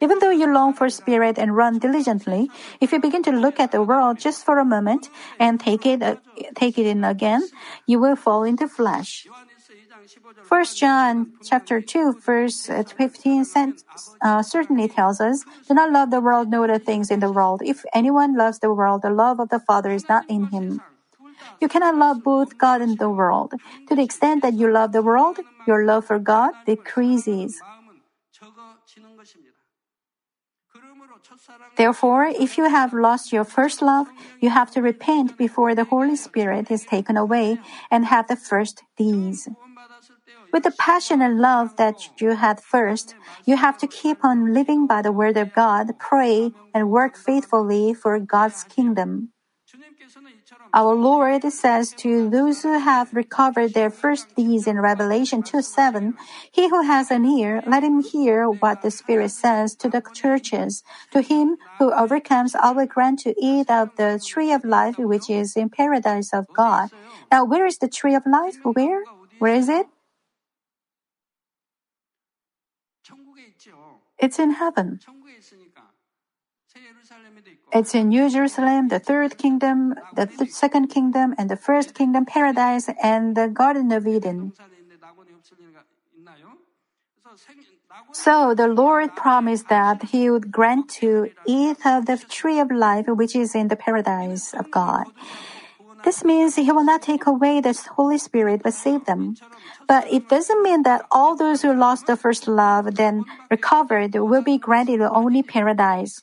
Even 0.02 0.20
though 0.20 0.32
you 0.32 0.48
long 0.52 0.74
for 0.74 0.90
spirit 0.90 1.38
and 1.38 1.56
run 1.56 1.80
diligently, 1.80 2.52
if 2.82 2.92
you 2.92 3.00
begin 3.00 3.24
to 3.24 3.32
look 3.32 3.60
at 3.60 3.72
the 3.72 3.82
world 3.82 4.20
just 4.20 4.44
for 4.46 4.60
a 4.60 4.66
moment 4.66 5.10
and 5.40 5.60
take 5.60 5.86
it 5.86 6.02
uh, 6.02 6.16
take 6.56 6.78
it 6.78 6.86
in 6.86 7.04
again, 7.04 7.44
you 7.86 8.00
will 8.00 8.16
fall 8.16 8.44
into 8.44 8.68
flesh. 8.68 9.28
First 10.44 10.78
John 10.78 11.34
chapter 11.44 11.80
2 11.82 12.20
verse 12.20 12.70
uh, 12.70 12.84
15 12.84 13.46
uh, 14.22 14.44
certainly 14.44 14.88
tells 14.88 15.22
us, 15.22 15.44
do 15.68 15.74
not 15.74 15.92
love 15.92 16.12
the 16.12 16.22
world 16.22 16.50
nor 16.50 16.68
the 16.68 16.80
things 16.80 17.12
in 17.12 17.20
the 17.20 17.32
world. 17.32 17.62
If 17.64 17.86
anyone 17.94 18.36
loves 18.36 18.60
the 18.60 18.74
world, 18.74 19.02
the 19.02 19.10
love 19.10 19.40
of 19.40 19.50
the 19.50 19.60
Father 19.60 19.92
is 19.92 20.08
not 20.10 20.26
in 20.30 20.48
him. 20.48 20.82
You 21.62 21.68
cannot 21.68 21.96
love 21.96 22.24
both 22.24 22.58
God 22.58 22.82
and 22.82 22.98
the 22.98 23.10
world. 23.10 23.54
To 23.88 23.96
the 23.96 24.04
extent 24.04 24.42
that 24.44 24.54
you 24.54 24.72
love 24.72 24.92
the 24.92 25.02
world, 25.02 25.40
your 25.66 25.86
love 25.86 26.06
for 26.06 26.20
God 26.20 26.54
decreases. 26.66 27.62
Therefore, 31.76 32.26
if 32.26 32.58
you 32.58 32.70
have 32.70 32.94
lost 32.94 33.34
your 33.34 33.44
first 33.44 33.82
love, 33.82 34.08
you 34.40 34.50
have 34.50 34.72
to 34.72 34.82
repent 34.82 35.38
before 35.38 35.74
the 35.74 35.86
Holy 35.86 36.16
Spirit 36.16 36.70
is 36.70 36.86
taken 36.86 37.18
away 37.18 37.58
and 37.90 38.06
have 38.06 38.28
the 38.28 38.36
first 38.36 38.84
deeds. 38.98 39.50
With 40.52 40.64
the 40.64 40.72
passion 40.72 41.22
and 41.22 41.40
love 41.40 41.76
that 41.78 42.22
you 42.22 42.36
had 42.36 42.62
first, 42.62 43.16
you 43.46 43.58
have 43.58 43.78
to 43.80 43.88
keep 43.88 44.24
on 44.24 44.54
living 44.54 44.86
by 44.86 45.02
the 45.02 45.12
Word 45.12 45.36
of 45.38 45.52
God, 45.52 45.98
pray, 45.98 46.54
and 46.74 46.92
work 46.92 47.18
faithfully 47.18 47.94
for 47.94 48.20
God's 48.20 48.64
kingdom. 48.64 49.34
Our 50.74 50.96
Lord 50.96 51.44
says 51.54 51.94
to 51.96 52.30
those 52.30 52.64
who 52.64 52.80
have 52.80 53.14
recovered 53.14 53.74
their 53.74 53.92
first 53.92 54.36
deeds 54.36 54.68
in 54.68 54.80
Revelation 54.82 55.44
2 55.44 55.62
7, 55.62 56.16
He 56.52 56.70
who 56.70 56.82
has 56.84 57.12
an 57.12 57.26
ear, 57.26 57.62
let 57.68 57.84
him 57.84 58.02
hear 58.02 58.50
what 58.50 58.82
the 58.82 58.92
Spirit 58.92 59.32
says 59.32 59.76
to 59.78 59.90
the 59.90 60.04
churches. 60.14 60.84
To 61.12 61.22
him 61.22 61.58
who 61.80 61.94
overcomes, 61.94 62.56
I 62.56 62.72
will 62.72 62.88
grant 62.88 63.20
to 63.20 63.36
eat 63.40 63.70
of 63.70 63.90
the 63.98 64.20
tree 64.26 64.52
of 64.52 64.64
life 64.66 64.96
which 64.98 65.30
is 65.30 65.56
in 65.56 65.70
paradise 65.70 66.34
of 66.34 66.48
God. 66.54 66.90
Now, 67.32 67.46
where 67.46 67.66
is 67.68 67.78
the 67.78 67.90
tree 67.90 68.16
of 68.16 68.26
life? 68.26 68.56
Where? 68.64 69.06
Where 69.40 69.54
is 69.56 69.70
it? 69.70 69.88
It's 74.20 74.40
in 74.40 74.52
heaven. 74.52 75.02
It's 77.74 77.96
in 77.96 78.10
New 78.10 78.30
Jerusalem, 78.30 78.90
the 78.90 79.00
third 79.00 79.38
kingdom, 79.38 79.96
the 80.14 80.28
th- 80.28 80.52
second 80.52 80.88
kingdom, 80.88 81.34
and 81.40 81.50
the 81.50 81.58
first 81.58 81.96
kingdom, 81.96 82.26
paradise, 82.26 82.88
and 83.02 83.36
the 83.36 83.48
Garden 83.48 83.92
of 83.92 84.06
Eden. 84.06 84.54
So 88.12 88.54
the 88.54 88.68
Lord 88.68 89.16
promised 89.16 89.70
that 89.70 90.04
He 90.14 90.30
would 90.30 90.52
grant 90.52 90.90
to 91.02 91.32
eat 91.48 91.78
of 91.86 92.06
the 92.06 92.18
tree 92.18 92.60
of 92.60 92.70
life 92.70 93.08
which 93.08 93.36
is 93.36 93.56
in 93.56 93.70
the 93.70 93.76
paradise 93.76 94.54
of 94.54 94.70
God. 94.70 95.08
This 96.04 96.24
means 96.24 96.56
He 96.56 96.72
will 96.72 96.84
not 96.84 97.02
take 97.02 97.26
away 97.26 97.60
the 97.60 97.74
Holy 97.96 98.20
Spirit 98.20 98.62
but 98.62 98.74
save 98.74 99.06
them. 99.06 99.36
But 99.88 100.12
it 100.12 100.30
doesn't 100.30 100.62
mean 100.62 100.84
that 100.84 101.06
all 101.10 101.36
those 101.36 101.64
who 101.64 101.74
lost 101.74 102.06
the 102.06 102.18
first 102.18 102.48
love 102.48 102.96
then 102.96 103.26
recovered 103.50 104.14
will 104.14 104.44
be 104.44 104.58
granted 104.60 105.02
only 105.02 105.42
paradise. 105.42 106.22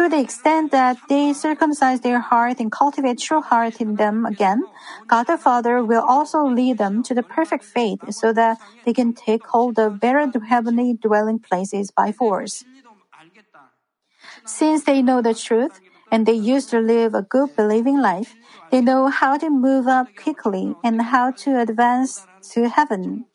To 0.00 0.08
the 0.08 0.18
extent 0.18 0.72
that 0.72 0.96
they 1.10 1.34
circumcise 1.34 2.00
their 2.00 2.20
heart 2.20 2.58
and 2.58 2.72
cultivate 2.72 3.18
true 3.18 3.42
heart 3.42 3.82
in 3.82 3.96
them 3.96 4.24
again, 4.24 4.64
God 5.06 5.26
the 5.26 5.36
Father 5.36 5.84
will 5.84 6.00
also 6.00 6.40
lead 6.40 6.78
them 6.78 7.02
to 7.02 7.12
the 7.12 7.22
perfect 7.22 7.64
faith 7.64 8.00
so 8.08 8.32
that 8.32 8.56
they 8.86 8.94
can 8.94 9.12
take 9.12 9.46
hold 9.46 9.78
of 9.78 10.00
better 10.00 10.24
heavenly 10.48 10.94
dwelling 10.94 11.38
places 11.38 11.90
by 11.90 12.12
force. 12.12 12.64
Since 14.46 14.84
they 14.84 15.02
know 15.02 15.20
the 15.20 15.34
truth 15.34 15.82
and 16.10 16.24
they 16.24 16.32
used 16.32 16.70
to 16.70 16.80
live 16.80 17.12
a 17.12 17.20
good 17.20 17.54
believing 17.54 18.00
life, 18.00 18.34
they 18.70 18.80
know 18.80 19.08
how 19.08 19.36
to 19.36 19.50
move 19.50 19.86
up 19.86 20.16
quickly 20.16 20.76
and 20.82 21.12
how 21.12 21.32
to 21.44 21.60
advance 21.60 22.26
to 22.56 22.70
heaven. 22.70 23.26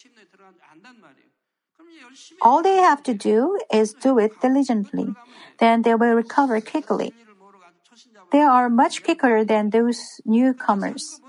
All 2.42 2.62
they 2.62 2.78
have 2.78 3.04
to 3.04 3.14
do 3.14 3.60
is 3.72 3.94
do 3.94 4.20
it 4.20 4.40
diligently. 4.42 5.14
Then 5.60 5.82
they 5.82 5.96
will 5.96 6.14
recover 6.14 6.60
quickly. 6.62 7.14
They 8.32 8.42
are 8.42 8.70
much 8.70 9.04
quicker 9.04 9.46
than 9.46 9.70
those 9.70 10.00
newcomers. 10.26 11.22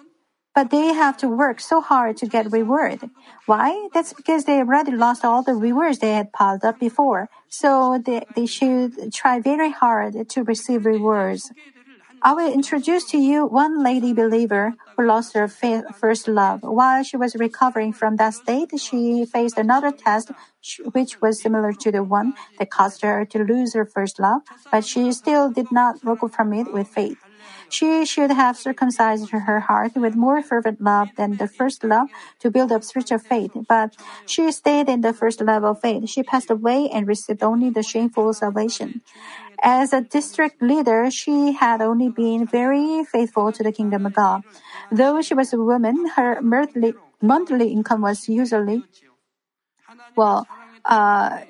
But 0.55 0.71
they 0.71 0.95
have 0.95 1.19
to 1.19 1.29
work 1.29 1.61
so 1.61 1.83
hard 1.83 2.17
to 2.17 2.27
get 2.27 2.51
reward. 2.51 3.11
Why? 3.45 3.89
That's 3.93 4.15
because 4.15 4.45
they 4.45 4.59
already 4.59 4.93
lost 4.93 5.23
all 5.23 5.43
the 5.43 5.55
rewards 5.55 5.99
they 5.99 6.15
had 6.15 6.33
piled 6.33 6.65
up 6.65 6.81
before. 6.81 7.29
So 7.49 8.01
they, 8.05 8.25
they 8.35 8.47
should 8.47 9.13
try 9.13 9.39
very 9.39 9.71
hard 9.71 10.31
to 10.31 10.43
receive 10.43 10.87
rewards. 10.87 11.53
I 12.27 12.33
will 12.33 12.53
introduce 12.53 13.05
to 13.13 13.19
you 13.19 13.47
one 13.47 13.85
lady 13.85 14.13
believer 14.13 14.75
who 14.97 15.07
lost 15.07 15.35
her 15.35 15.47
first 15.47 16.27
love. 16.27 16.59
While 16.65 17.05
she 17.05 17.17
was 17.17 17.37
recovering 17.37 17.93
from 17.93 18.17
that 18.17 18.35
state, 18.35 18.73
she 18.81 19.25
faced 19.25 19.57
another 19.57 19.93
test 19.93 20.33
which 20.91 21.21
was 21.23 21.41
similar 21.41 21.73
to 21.73 21.93
the 21.93 22.03
one 22.03 22.33
that 22.59 22.69
caused 22.69 23.03
her 23.03 23.25
to 23.27 23.45
lose 23.45 23.75
her 23.75 23.85
first 23.87 24.19
love, 24.19 24.43
but 24.73 24.85
she 24.85 25.13
still 25.13 25.53
did 25.53 25.71
not 25.71 26.03
recover 26.03 26.29
from 26.29 26.53
it 26.53 26.73
with 26.73 26.89
faith. 26.89 27.19
She 27.69 28.05
should 28.05 28.33
have 28.33 28.57
circumcised 28.57 29.31
her 29.31 29.61
heart 29.61 29.93
with 29.95 30.17
more 30.17 30.43
fervent 30.43 30.81
love 30.81 31.11
than 31.17 31.37
the 31.37 31.47
first 31.47 31.85
love 31.85 32.09
to 32.41 32.51
build 32.51 32.73
up 32.73 32.83
spiritual 32.83 33.19
faith. 33.19 33.53
But 33.69 33.97
she 34.27 34.51
stayed 34.51 34.89
in 34.89 35.03
the 35.03 35.13
first 35.13 35.41
level 35.41 35.71
of 35.71 35.81
faith. 35.81 36.09
She 36.09 36.25
passed 36.25 36.51
away 36.51 36.89
and 36.93 37.07
received 37.07 37.45
only 37.45 37.71
the 37.71 37.85
shameful 37.85 38.33
salvation. 38.33 39.03
As 39.63 39.93
a 39.93 40.01
district 40.01 40.63
leader, 40.63 41.11
she 41.11 41.53
had 41.53 41.81
only 41.81 42.09
been 42.09 42.47
very 42.47 43.05
faithful 43.05 43.53
to 43.53 43.63
the 43.63 43.73
kingdom 43.73 44.07
of 44.07 44.15
God. 44.15 44.43
Though 44.91 45.21
she 45.23 45.35
was 45.35 45.53
a 45.53 45.59
woman, 45.59 46.07
her 46.17 46.41
monthly, 46.43 46.95
monthly 47.23 47.69
income 47.73 48.03
was 48.03 48.29
usually, 48.29 48.85
well, 50.17 50.47
uh, 50.85 51.41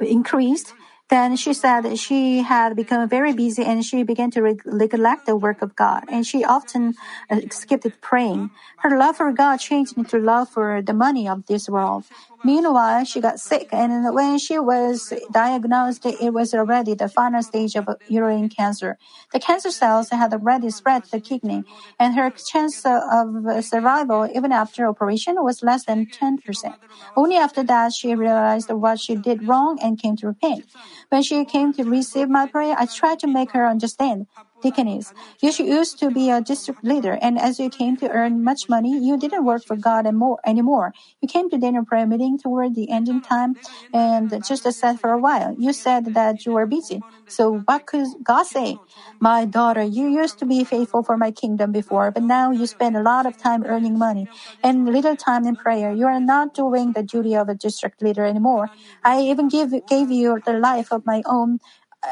increased 0.00 0.74
Then 1.10 1.34
she 1.34 1.52
said 1.52 1.98
she 1.98 2.42
had 2.42 2.76
become 2.76 3.08
very 3.08 3.32
busy 3.32 3.64
and 3.64 3.84
she 3.84 4.04
began 4.04 4.30
to 4.30 4.56
neglect 4.64 5.26
the 5.26 5.36
work 5.36 5.60
of 5.60 5.74
God. 5.74 6.04
And 6.08 6.24
she 6.24 6.44
often 6.44 6.94
uh, 7.28 7.40
skipped 7.50 8.00
praying. 8.00 8.50
Her 8.78 8.96
love 8.96 9.16
for 9.16 9.32
God 9.32 9.56
changed 9.56 9.98
into 9.98 10.18
love 10.18 10.48
for 10.48 10.80
the 10.80 10.94
money 10.94 11.28
of 11.28 11.46
this 11.46 11.68
world. 11.68 12.04
Meanwhile, 12.42 13.04
she 13.04 13.20
got 13.20 13.38
sick, 13.38 13.68
and 13.70 14.14
when 14.14 14.38
she 14.38 14.58
was 14.58 15.12
diagnosed, 15.30 16.06
it 16.06 16.32
was 16.32 16.54
already 16.54 16.94
the 16.94 17.08
final 17.08 17.42
stage 17.42 17.76
of 17.76 17.86
uterine 18.08 18.48
cancer. 18.48 18.96
The 19.32 19.40
cancer 19.40 19.70
cells 19.70 20.08
had 20.08 20.32
already 20.32 20.70
spread 20.70 21.04
to 21.04 21.10
the 21.10 21.20
kidney, 21.20 21.64
and 21.98 22.14
her 22.14 22.30
chance 22.30 22.82
of 22.86 23.62
survival, 23.62 24.26
even 24.34 24.52
after 24.52 24.86
operation, 24.86 25.36
was 25.40 25.62
less 25.62 25.84
than 25.84 26.06
10%. 26.06 26.74
Only 27.14 27.36
after 27.36 27.62
that, 27.64 27.92
she 27.92 28.14
realized 28.14 28.70
what 28.70 28.98
she 28.98 29.16
did 29.16 29.46
wrong 29.46 29.78
and 29.82 30.00
came 30.00 30.16
to 30.16 30.28
repent. 30.28 30.64
When 31.10 31.22
she 31.22 31.44
came 31.44 31.72
to 31.74 31.84
receive 31.84 32.28
my 32.30 32.46
prayer, 32.46 32.74
I 32.78 32.86
tried 32.86 33.20
to 33.20 33.28
make 33.28 33.52
her 33.52 33.66
understand. 33.68 34.26
Deaconess, 34.62 35.14
you 35.40 35.50
used 35.58 35.98
to 36.00 36.10
be 36.10 36.28
a 36.28 36.42
district 36.42 36.84
leader, 36.84 37.18
and 37.22 37.38
as 37.38 37.58
you 37.58 37.70
came 37.70 37.96
to 37.96 38.10
earn 38.10 38.44
much 38.44 38.68
money, 38.68 38.98
you 39.02 39.16
didn't 39.16 39.44
work 39.44 39.64
for 39.64 39.74
God 39.74 40.06
anymore. 40.06 40.92
You 41.22 41.28
came 41.28 41.48
to 41.48 41.56
Daniel 41.58 41.84
prayer 41.86 42.06
meeting 42.06 42.38
toward 42.38 42.74
the 42.74 42.90
ending 42.90 43.22
time 43.22 43.56
and 43.92 44.30
just 44.44 44.70
sat 44.72 45.00
for 45.00 45.12
a 45.12 45.18
while. 45.18 45.54
You 45.58 45.72
said 45.72 46.12
that 46.14 46.44
you 46.44 46.52
were 46.52 46.66
busy. 46.66 47.04
So 47.26 47.62
what 47.64 47.86
could 47.86 48.06
God 48.22 48.44
say? 48.44 48.80
My 49.18 49.46
daughter, 49.46 49.82
you 49.82 50.06
used 50.08 50.38
to 50.40 50.46
be 50.46 50.64
faithful 50.64 51.02
for 51.02 51.16
my 51.16 51.30
kingdom 51.30 51.72
before, 51.72 52.10
but 52.10 52.22
now 52.22 52.50
you 52.50 52.66
spend 52.66 52.96
a 52.96 53.02
lot 53.02 53.24
of 53.26 53.38
time 53.38 53.64
earning 53.64 53.96
money 53.98 54.28
and 54.62 54.84
little 54.86 55.16
time 55.16 55.46
in 55.46 55.56
prayer. 55.56 55.90
You 55.90 56.06
are 56.06 56.20
not 56.20 56.52
doing 56.54 56.92
the 56.92 57.02
duty 57.02 57.34
of 57.34 57.48
a 57.48 57.54
district 57.54 58.02
leader 58.02 58.24
anymore. 58.26 58.70
I 59.04 59.20
even 59.22 59.48
give, 59.48 59.72
gave 59.86 60.10
you 60.10 60.40
the 60.44 60.52
life 60.52 60.88
of 60.92 61.06
my 61.06 61.22
own 61.24 61.60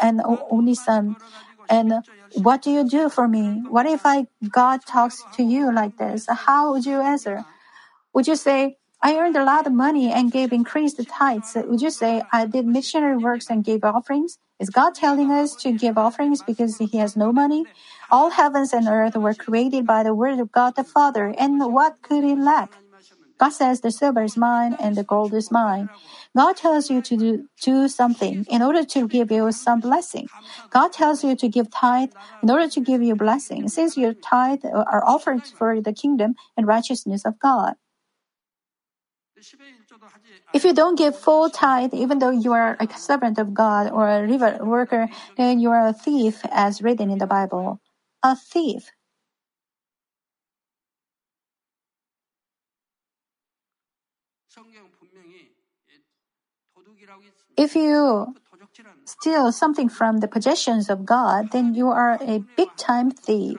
and 0.02 0.20
only 0.24 0.74
son. 0.74 1.16
And 1.68 1.92
what 2.34 2.62
do 2.62 2.70
you 2.70 2.88
do 2.88 3.08
for 3.08 3.28
me? 3.28 3.62
What 3.68 3.86
if 3.86 4.02
I 4.04 4.26
God 4.50 4.80
talks 4.86 5.24
to 5.34 5.42
you 5.42 5.72
like 5.74 5.96
this? 5.98 6.26
How 6.28 6.72
would 6.72 6.86
you 6.86 7.00
answer? 7.00 7.44
Would 8.14 8.26
you 8.26 8.36
say, 8.36 8.76
I 9.02 9.16
earned 9.16 9.36
a 9.36 9.44
lot 9.44 9.66
of 9.66 9.72
money 9.72 10.12
and 10.12 10.32
gave 10.32 10.52
increased 10.52 11.00
tithes? 11.08 11.56
Would 11.56 11.80
you 11.82 11.90
say, 11.90 12.22
I 12.32 12.46
did 12.46 12.66
missionary 12.66 13.18
works 13.18 13.50
and 13.50 13.64
gave 13.64 13.84
offerings? 13.84 14.38
Is 14.60 14.70
God 14.70 14.94
telling 14.94 15.30
us 15.30 15.56
to 15.56 15.72
give 15.72 15.96
offerings 15.98 16.42
because 16.42 16.78
He 16.78 16.98
has 16.98 17.16
no 17.16 17.32
money? 17.32 17.68
All 18.10 18.30
heavens 18.30 18.72
and 18.74 18.88
earth 18.88 19.16
were 19.16 19.34
created 19.34 19.86
by 19.86 20.02
the 20.02 20.14
word 20.14 20.40
of 20.40 20.52
God 20.52 20.76
the 20.76 20.84
Father, 20.84 21.34
and 21.38 21.60
what 21.72 21.96
could 22.02 22.24
He 22.24 22.36
lack? 22.36 22.78
God 23.38 23.50
says 23.50 23.80
the 23.80 23.90
silver 23.90 24.22
is 24.22 24.36
mine 24.36 24.76
and 24.80 24.96
the 24.96 25.04
gold 25.04 25.32
is 25.32 25.50
mine. 25.50 25.88
God 26.36 26.56
tells 26.56 26.90
you 26.90 27.00
to 27.02 27.16
do, 27.16 27.48
do 27.62 27.88
something 27.88 28.44
in 28.50 28.62
order 28.62 28.84
to 28.84 29.08
give 29.08 29.30
you 29.30 29.50
some 29.52 29.80
blessing. 29.80 30.28
God 30.70 30.92
tells 30.92 31.22
you 31.22 31.36
to 31.36 31.48
give 31.48 31.70
tithe 31.70 32.10
in 32.42 32.50
order 32.50 32.68
to 32.68 32.80
give 32.80 33.02
you 33.02 33.14
blessing, 33.14 33.68
since 33.68 33.96
your 33.96 34.14
tithe 34.14 34.64
are 34.64 35.04
offered 35.04 35.46
for 35.46 35.80
the 35.80 35.92
kingdom 35.92 36.34
and 36.56 36.66
righteousness 36.66 37.24
of 37.24 37.38
God. 37.38 37.74
If 40.52 40.64
you 40.64 40.74
don't 40.74 40.98
give 40.98 41.16
full 41.16 41.48
tithe, 41.50 41.94
even 41.94 42.18
though 42.18 42.30
you 42.30 42.52
are 42.52 42.76
a 42.80 42.88
servant 42.98 43.38
of 43.38 43.54
God 43.54 43.90
or 43.92 44.08
a 44.08 44.26
river 44.26 44.58
worker, 44.64 45.08
then 45.36 45.60
you 45.60 45.70
are 45.70 45.86
a 45.86 45.92
thief, 45.92 46.40
as 46.50 46.82
written 46.82 47.10
in 47.10 47.18
the 47.18 47.26
Bible. 47.26 47.80
A 48.22 48.34
thief. 48.34 48.90
If 57.58 57.74
you 57.74 58.34
steal 59.04 59.50
something 59.50 59.88
from 59.88 60.18
the 60.18 60.28
possessions 60.28 60.88
of 60.88 61.04
God, 61.04 61.50
then 61.50 61.74
you 61.74 61.88
are 61.88 62.16
a 62.22 62.38
big 62.56 62.70
time 62.76 63.10
thief. 63.10 63.58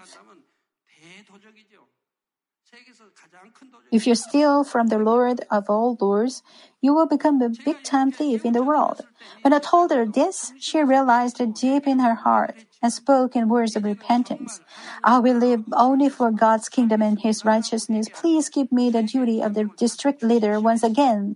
If 3.91 4.07
you 4.07 4.15
steal 4.15 4.63
from 4.63 4.87
the 4.87 4.99
Lord 4.99 5.41
of 5.51 5.69
all 5.69 5.97
lords, 5.99 6.43
you 6.79 6.93
will 6.93 7.07
become 7.07 7.41
a 7.41 7.49
big 7.49 7.83
time 7.83 8.11
thief 8.11 8.45
in 8.45 8.53
the 8.53 8.63
world. 8.63 9.01
When 9.41 9.51
I 9.51 9.59
told 9.59 9.91
her 9.91 10.05
this, 10.05 10.53
she 10.59 10.79
realized 10.79 11.41
it 11.41 11.55
deep 11.55 11.85
in 11.85 11.99
her 11.99 12.15
heart 12.15 12.55
and 12.81 12.93
spoke 12.93 13.35
in 13.35 13.49
words 13.49 13.75
of 13.75 13.83
repentance. 13.83 14.61
I 15.03 15.19
will 15.19 15.37
live 15.37 15.65
only 15.73 16.07
for 16.07 16.31
God's 16.31 16.69
kingdom 16.69 17.01
and 17.01 17.19
His 17.19 17.43
righteousness. 17.43 18.07
Please 18.13 18.47
give 18.47 18.71
me 18.71 18.89
the 18.89 19.03
duty 19.03 19.41
of 19.41 19.55
the 19.55 19.69
district 19.75 20.23
leader 20.23 20.59
once 20.59 20.83
again. 20.83 21.35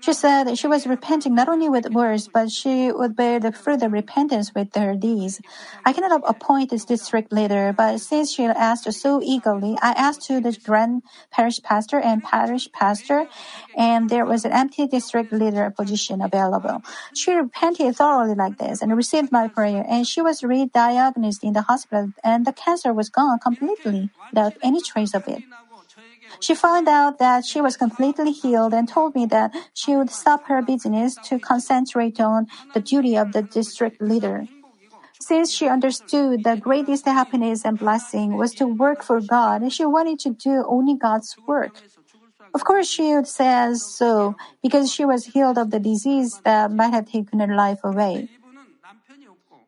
She 0.00 0.12
said 0.12 0.56
she 0.56 0.68
was 0.68 0.86
repenting 0.86 1.34
not 1.34 1.48
only 1.48 1.68
with 1.68 1.90
words, 1.90 2.28
but 2.28 2.50
she 2.50 2.92
would 2.92 3.16
bear 3.16 3.40
the 3.40 3.52
fruit 3.52 3.82
of 3.82 3.92
repentance 3.92 4.54
with 4.54 4.74
her 4.76 4.94
deeds. 4.94 5.40
I 5.84 5.92
cannot 5.92 6.22
appoint 6.24 6.70
this 6.70 6.84
district 6.84 7.32
leader, 7.32 7.74
but 7.76 7.98
since 7.98 8.32
she 8.32 8.44
asked 8.44 8.90
so 8.92 9.20
eagerly, 9.22 9.76
I 9.82 9.90
asked 9.92 10.22
to 10.26 10.40
the 10.40 10.56
grand 10.64 11.02
parish 11.30 11.60
pastor 11.62 11.98
and 11.98 12.22
parish 12.22 12.70
pastor, 12.72 13.26
and 13.76 14.08
there 14.08 14.24
was 14.24 14.44
an 14.44 14.52
empty 14.52 14.86
district 14.86 15.32
leader 15.32 15.68
position 15.70 16.22
available. 16.22 16.82
She 17.14 17.32
repented 17.32 17.96
thoroughly 17.96 18.34
like 18.34 18.58
this 18.58 18.80
and 18.80 18.96
received 18.96 19.32
my 19.32 19.48
prayer, 19.48 19.84
and 19.88 20.06
she 20.06 20.22
was 20.22 20.44
re-diagnosed 20.44 21.42
in 21.42 21.54
the 21.54 21.62
hospital, 21.62 22.12
and 22.22 22.46
the 22.46 22.52
cancer 22.52 22.94
was 22.94 23.08
gone 23.10 23.40
completely 23.40 24.10
without 24.30 24.56
any 24.62 24.80
trace 24.80 25.12
of 25.12 25.26
it. 25.26 25.42
She 26.40 26.54
found 26.54 26.88
out 26.88 27.18
that 27.18 27.44
she 27.44 27.60
was 27.60 27.76
completely 27.76 28.32
healed 28.32 28.74
and 28.74 28.88
told 28.88 29.14
me 29.14 29.26
that 29.26 29.54
she 29.74 29.96
would 29.96 30.10
stop 30.10 30.44
her 30.46 30.62
business 30.62 31.16
to 31.24 31.38
concentrate 31.38 32.20
on 32.20 32.46
the 32.74 32.80
duty 32.80 33.16
of 33.16 33.32
the 33.32 33.42
district 33.42 34.00
leader. 34.00 34.46
Since 35.20 35.52
she 35.52 35.68
understood 35.68 36.44
the 36.44 36.56
greatest 36.56 37.04
happiness 37.04 37.64
and 37.64 37.78
blessing 37.78 38.36
was 38.36 38.54
to 38.54 38.66
work 38.66 39.02
for 39.02 39.20
God, 39.20 39.72
she 39.72 39.84
wanted 39.84 40.18
to 40.20 40.30
do 40.30 40.64
only 40.66 40.94
God's 40.94 41.36
work. 41.46 41.82
Of 42.54 42.64
course, 42.64 42.88
she 42.88 43.12
says 43.24 43.84
so 43.84 44.36
because 44.62 44.92
she 44.92 45.04
was 45.04 45.26
healed 45.26 45.58
of 45.58 45.70
the 45.70 45.80
disease 45.80 46.40
that 46.44 46.70
might 46.70 46.94
have 46.94 47.10
taken 47.10 47.40
her 47.40 47.54
life 47.54 47.80
away. 47.84 48.28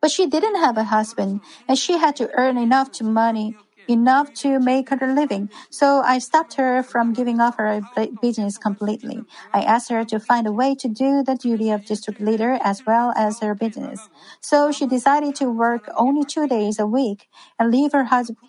But 0.01 0.09
she 0.09 0.25
didn't 0.25 0.55
have 0.55 0.77
a 0.77 0.85
husband, 0.85 1.41
and 1.67 1.77
she 1.77 1.97
had 1.97 2.15
to 2.15 2.31
earn 2.33 2.57
enough 2.57 2.89
money 3.01 3.55
enough 3.87 4.33
to 4.33 4.59
make 4.59 4.89
her 4.89 4.97
a 5.01 5.13
living. 5.13 5.49
So 5.69 6.01
I 6.01 6.19
stopped 6.19 6.55
her 6.55 6.83
from 6.83 7.13
giving 7.13 7.39
up 7.39 7.55
her 7.57 7.81
business 8.21 8.57
completely. 8.57 9.25
I 9.53 9.61
asked 9.61 9.89
her 9.89 10.03
to 10.05 10.19
find 10.19 10.47
a 10.47 10.51
way 10.51 10.75
to 10.75 10.87
do 10.87 11.23
the 11.23 11.35
duty 11.35 11.69
of 11.71 11.85
district 11.85 12.21
leader 12.21 12.57
as 12.63 12.83
well 12.85 13.13
as 13.15 13.39
her 13.39 13.55
business. 13.55 14.09
So 14.41 14.71
she 14.71 14.85
decided 14.85 15.35
to 15.35 15.49
work 15.49 15.85
only 15.97 16.25
two 16.25 16.47
days 16.47 16.79
a 16.79 16.85
week 16.85 17.27
and 17.59 17.71
leave 17.71 17.91
her 17.93 18.05
husband's 18.05 18.41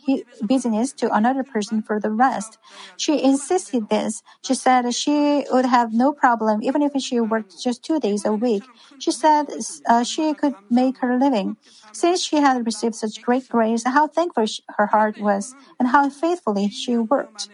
business 0.44 0.92
to 0.92 1.12
another 1.14 1.42
person 1.44 1.82
for 1.82 2.00
the 2.00 2.10
rest. 2.10 2.58
She 2.96 3.22
insisted 3.22 3.88
this. 3.88 4.22
She 4.42 4.54
said 4.54 4.92
she 4.94 5.44
would 5.50 5.66
have 5.66 5.92
no 5.92 6.12
problem 6.12 6.62
even 6.62 6.82
if 6.82 6.92
she 7.00 7.20
worked 7.20 7.60
just 7.62 7.82
two 7.82 8.00
days 8.00 8.24
a 8.24 8.32
week. 8.32 8.64
She 8.98 9.12
said 9.12 9.46
uh, 9.88 10.04
she 10.04 10.34
could 10.34 10.54
make 10.70 10.98
her 10.98 11.16
living. 11.18 11.56
Since 11.92 12.22
she 12.22 12.36
had 12.36 12.64
received 12.66 12.94
such 12.94 13.22
great 13.22 13.48
grace, 13.48 13.84
how 13.84 14.06
thankful 14.06 14.46
her 14.76 14.86
heart 14.86 15.18
was, 15.18 15.54
and 15.78 15.88
how 15.88 16.08
faithfully 16.08 16.68
she 16.70 16.96
worked. 16.96 17.48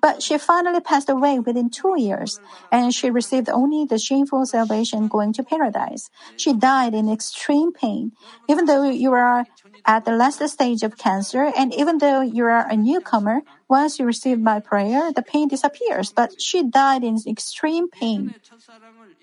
But 0.00 0.22
she 0.22 0.38
finally 0.38 0.80
passed 0.80 1.10
away 1.10 1.38
within 1.40 1.68
two 1.68 1.94
years, 1.98 2.40
and 2.72 2.94
she 2.94 3.10
received 3.10 3.50
only 3.50 3.84
the 3.84 3.98
shameful 3.98 4.46
salvation 4.46 5.08
going 5.08 5.32
to 5.34 5.42
paradise. 5.42 6.08
She 6.36 6.54
died 6.54 6.94
in 6.94 7.10
extreme 7.10 7.72
pain. 7.72 8.12
Even 8.48 8.64
though 8.64 8.88
you 8.88 9.12
are 9.12 9.46
at 9.86 10.04
the 10.04 10.12
last 10.12 10.46
stage 10.48 10.82
of 10.82 10.96
cancer, 10.96 11.52
and 11.56 11.74
even 11.74 11.98
though 11.98 12.20
you 12.20 12.44
are 12.44 12.66
a 12.68 12.76
newcomer, 12.76 13.42
once 13.68 13.98
you 13.98 14.04
receive 14.04 14.40
my 14.40 14.60
prayer, 14.60 15.12
the 15.12 15.22
pain 15.22 15.48
disappears. 15.48 16.12
But 16.12 16.40
she 16.40 16.62
died 16.62 17.04
in 17.04 17.18
extreme 17.26 17.88
pain. 17.88 18.34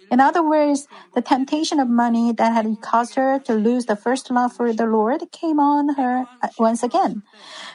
In 0.09 0.21
other 0.21 0.41
words, 0.41 0.87
the 1.13 1.21
temptation 1.21 1.79
of 1.79 1.89
money 1.89 2.31
that 2.31 2.53
had 2.53 2.79
caused 2.81 3.15
her 3.15 3.39
to 3.39 3.53
lose 3.53 3.85
the 3.85 3.95
first 3.97 4.31
love 4.31 4.53
for 4.53 4.71
the 4.71 4.85
Lord 4.85 5.21
came 5.31 5.59
on 5.59 5.95
her 5.95 6.25
uh, 6.41 6.47
once 6.57 6.81
again. 6.81 7.23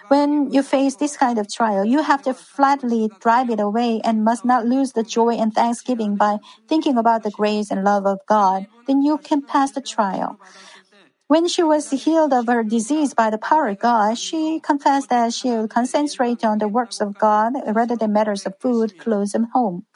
When 0.09 0.51
you 0.51 0.63
face 0.63 0.97
this 0.97 1.17
kind 1.17 1.39
of 1.39 1.53
trial, 1.53 1.85
you 1.85 2.03
have 2.03 2.23
to 2.23 2.33
flatly 2.33 3.11
drive 3.21 3.51
it 3.51 3.61
away 3.61 4.01
and 4.03 4.25
must 4.25 4.45
not 4.45 4.65
lose 4.65 4.93
the 4.93 5.03
joy 5.03 5.35
and 5.35 5.55
thanksgiving 5.55 6.17
by 6.17 6.39
thinking 6.69 6.97
about 6.97 7.23
the 7.23 7.31
grace 7.31 7.71
and 7.71 7.85
love 7.85 8.07
of 8.07 8.21
God. 8.27 8.67
Then 8.87 9.03
you 9.03 9.19
can 9.19 9.43
pass 9.43 9.73
the 9.73 9.83
trial. 9.83 10.39
When 11.33 11.49
she 11.49 11.63
was 11.63 11.89
healed 11.89 12.35
of 12.35 12.47
her 12.47 12.63
disease 12.63 13.15
by 13.15 13.31
the 13.31 13.39
power 13.39 13.69
of 13.69 13.79
God, 13.79 14.19
she 14.19 14.61
confessed 14.61 15.09
that 15.09 15.33
she 15.33 15.49
would 15.49 15.71
concentrate 15.71 16.45
on 16.45 16.59
the 16.59 16.69
works 16.69 17.01
of 17.01 17.17
God 17.17 17.55
rather 17.75 17.97
than 17.97 18.13
matters 18.13 18.45
of 18.45 18.59
food, 18.61 18.99
clothes, 18.99 19.35
and 19.35 19.47
home. 19.55 19.87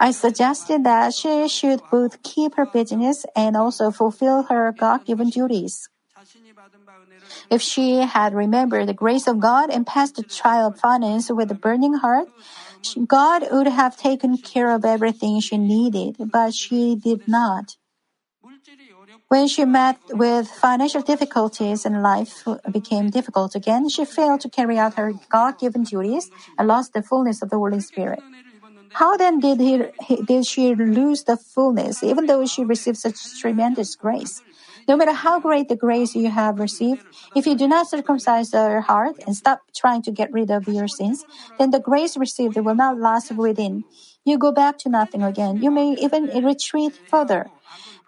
I 0.00 0.10
suggested 0.10 0.82
that 0.82 1.14
she 1.14 1.46
should 1.46 1.82
both 1.88 2.20
keep 2.24 2.56
her 2.56 2.66
business 2.66 3.24
and 3.36 3.56
also 3.56 3.92
fulfill 3.92 4.42
her 4.50 4.74
God 4.76 5.06
given 5.06 5.30
duties. 5.30 5.88
If 7.48 7.62
she 7.62 7.98
had 7.98 8.34
remembered 8.34 8.88
the 8.88 8.92
grace 8.92 9.28
of 9.28 9.38
God 9.38 9.70
and 9.70 9.86
passed 9.86 10.16
the 10.16 10.24
trial 10.24 10.66
of 10.66 10.80
finance 10.80 11.30
with 11.30 11.52
a 11.52 11.54
burning 11.54 11.94
heart, 11.94 12.26
God 13.06 13.46
would 13.52 13.68
have 13.68 13.96
taken 13.96 14.38
care 14.38 14.74
of 14.74 14.84
everything 14.84 15.38
she 15.38 15.58
needed, 15.58 16.16
but 16.18 16.54
she 16.54 16.96
did 16.96 17.28
not. 17.28 17.76
When 19.28 19.48
she 19.48 19.64
met 19.64 19.98
with 20.10 20.48
financial 20.48 21.02
difficulties 21.02 21.84
and 21.84 22.02
life 22.02 22.44
became 22.70 23.10
difficult 23.10 23.54
again, 23.54 23.88
she 23.88 24.04
failed 24.04 24.40
to 24.42 24.50
carry 24.50 24.78
out 24.78 24.94
her 24.94 25.14
God 25.30 25.58
given 25.58 25.82
duties 25.82 26.30
and 26.58 26.68
lost 26.68 26.92
the 26.92 27.02
fullness 27.02 27.42
of 27.42 27.50
the 27.50 27.56
Holy 27.58 27.80
Spirit. 27.80 28.22
How 28.92 29.16
then 29.16 29.40
did, 29.40 29.60
he, 29.60 30.22
did 30.22 30.46
she 30.46 30.74
lose 30.74 31.24
the 31.24 31.36
fullness, 31.36 32.02
even 32.02 32.26
though 32.26 32.46
she 32.46 32.64
received 32.64 32.98
such 32.98 33.38
tremendous 33.40 33.96
grace? 33.96 34.42
No 34.86 34.96
matter 34.96 35.12
how 35.12 35.40
great 35.40 35.68
the 35.68 35.76
grace 35.76 36.14
you 36.14 36.30
have 36.30 36.58
received, 36.60 37.04
if 37.34 37.46
you 37.46 37.56
do 37.56 37.66
not 37.66 37.88
circumcise 37.88 38.52
your 38.52 38.82
heart 38.82 39.16
and 39.26 39.34
stop 39.34 39.62
trying 39.74 40.02
to 40.02 40.12
get 40.12 40.32
rid 40.32 40.50
of 40.50 40.68
your 40.68 40.86
sins, 40.86 41.24
then 41.58 41.70
the 41.70 41.80
grace 41.80 42.16
received 42.16 42.56
will 42.56 42.76
not 42.76 42.98
last 42.98 43.32
within. 43.32 43.84
You 44.24 44.38
go 44.38 44.52
back 44.52 44.78
to 44.80 44.88
nothing 44.88 45.24
again. 45.24 45.60
You 45.60 45.70
may 45.72 45.96
even 46.00 46.26
retreat 46.44 47.00
further. 47.08 47.50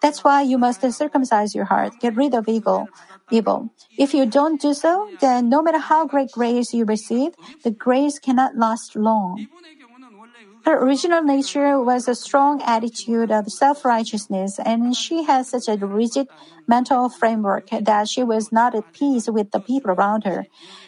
That's 0.01 0.23
why 0.23 0.41
you 0.43 0.57
must 0.57 0.81
circumcise 0.91 1.55
your 1.55 1.65
heart, 1.65 1.93
get 1.99 2.15
rid 2.15 2.33
of 2.33 2.47
evil. 2.47 2.89
Evil. 3.29 3.73
If 3.97 4.13
you 4.13 4.25
don't 4.25 4.61
do 4.61 4.73
so, 4.73 5.09
then 5.19 5.49
no 5.49 5.61
matter 5.61 5.79
how 5.79 6.05
great 6.05 6.31
grace 6.31 6.73
you 6.73 6.85
receive, 6.85 7.33
the 7.63 7.71
grace 7.71 8.19
cannot 8.19 8.55
last 8.55 8.95
long. 8.95 9.47
Her 10.65 10.83
original 10.83 11.23
nature 11.23 11.81
was 11.81 12.07
a 12.07 12.15
strong 12.15 12.61
attitude 12.61 13.31
of 13.31 13.51
self-righteousness, 13.51 14.59
and 14.59 14.95
she 14.95 15.23
had 15.23 15.45
such 15.45 15.67
a 15.67 15.77
rigid 15.77 16.27
mental 16.67 17.09
framework 17.09 17.69
that 17.69 18.09
she 18.09 18.23
was 18.23 18.51
not 18.51 18.75
at 18.75 18.91
peace 18.93 19.29
with 19.29 19.51
the 19.51 19.61
people 19.61 19.91
around 19.91 20.25
her. 20.25 20.45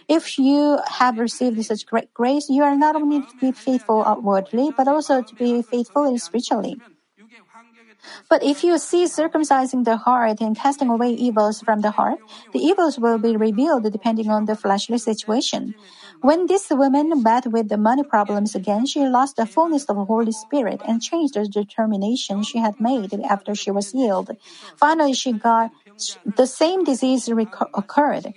If 0.07 0.37
you 0.37 0.79
have 0.99 1.17
received 1.17 1.63
such 1.63 1.85
great 1.85 2.13
grace, 2.13 2.49
you 2.49 2.63
are 2.63 2.75
not 2.75 2.95
only 2.95 3.21
to 3.21 3.35
be 3.39 3.51
faithful 3.53 4.03
outwardly, 4.05 4.71
but 4.75 4.87
also 4.87 5.23
to 5.23 5.35
be 5.35 5.61
faithful 5.61 6.17
spiritually. 6.17 6.81
But 8.29 8.43
if 8.43 8.63
you 8.63 8.77
see 8.77 9.05
circumcising 9.05 9.85
the 9.85 9.97
heart 9.97 10.41
and 10.41 10.57
casting 10.57 10.89
away 10.89 11.11
evils 11.11 11.61
from 11.61 11.81
the 11.81 11.91
heart, 11.91 12.19
the 12.53 12.59
evils 12.59 12.99
will 12.99 13.17
be 13.17 13.35
revealed 13.35 13.83
depending 13.91 14.29
on 14.29 14.45
the 14.45 14.55
fleshly 14.55 14.97
situation. 14.97 15.75
When 16.21 16.47
this 16.47 16.69
woman 16.69 17.23
met 17.23 17.47
with 17.47 17.69
the 17.69 17.77
money 17.77 18.03
problems 18.03 18.55
again, 18.55 18.85
she 18.85 19.05
lost 19.05 19.37
the 19.37 19.45
fullness 19.45 19.85
of 19.85 19.95
the 19.95 20.05
Holy 20.05 20.31
Spirit 20.31 20.81
and 20.85 21.01
changed 21.01 21.35
the 21.35 21.47
determination 21.47 22.43
she 22.43 22.59
had 22.59 22.79
made 22.79 23.13
after 23.29 23.55
she 23.55 23.71
was 23.71 23.91
healed. 23.91 24.31
Finally, 24.75 25.13
she 25.13 25.31
got 25.31 25.71
the 26.25 26.45
same 26.45 26.83
disease 26.83 27.29
occurred. 27.73 28.33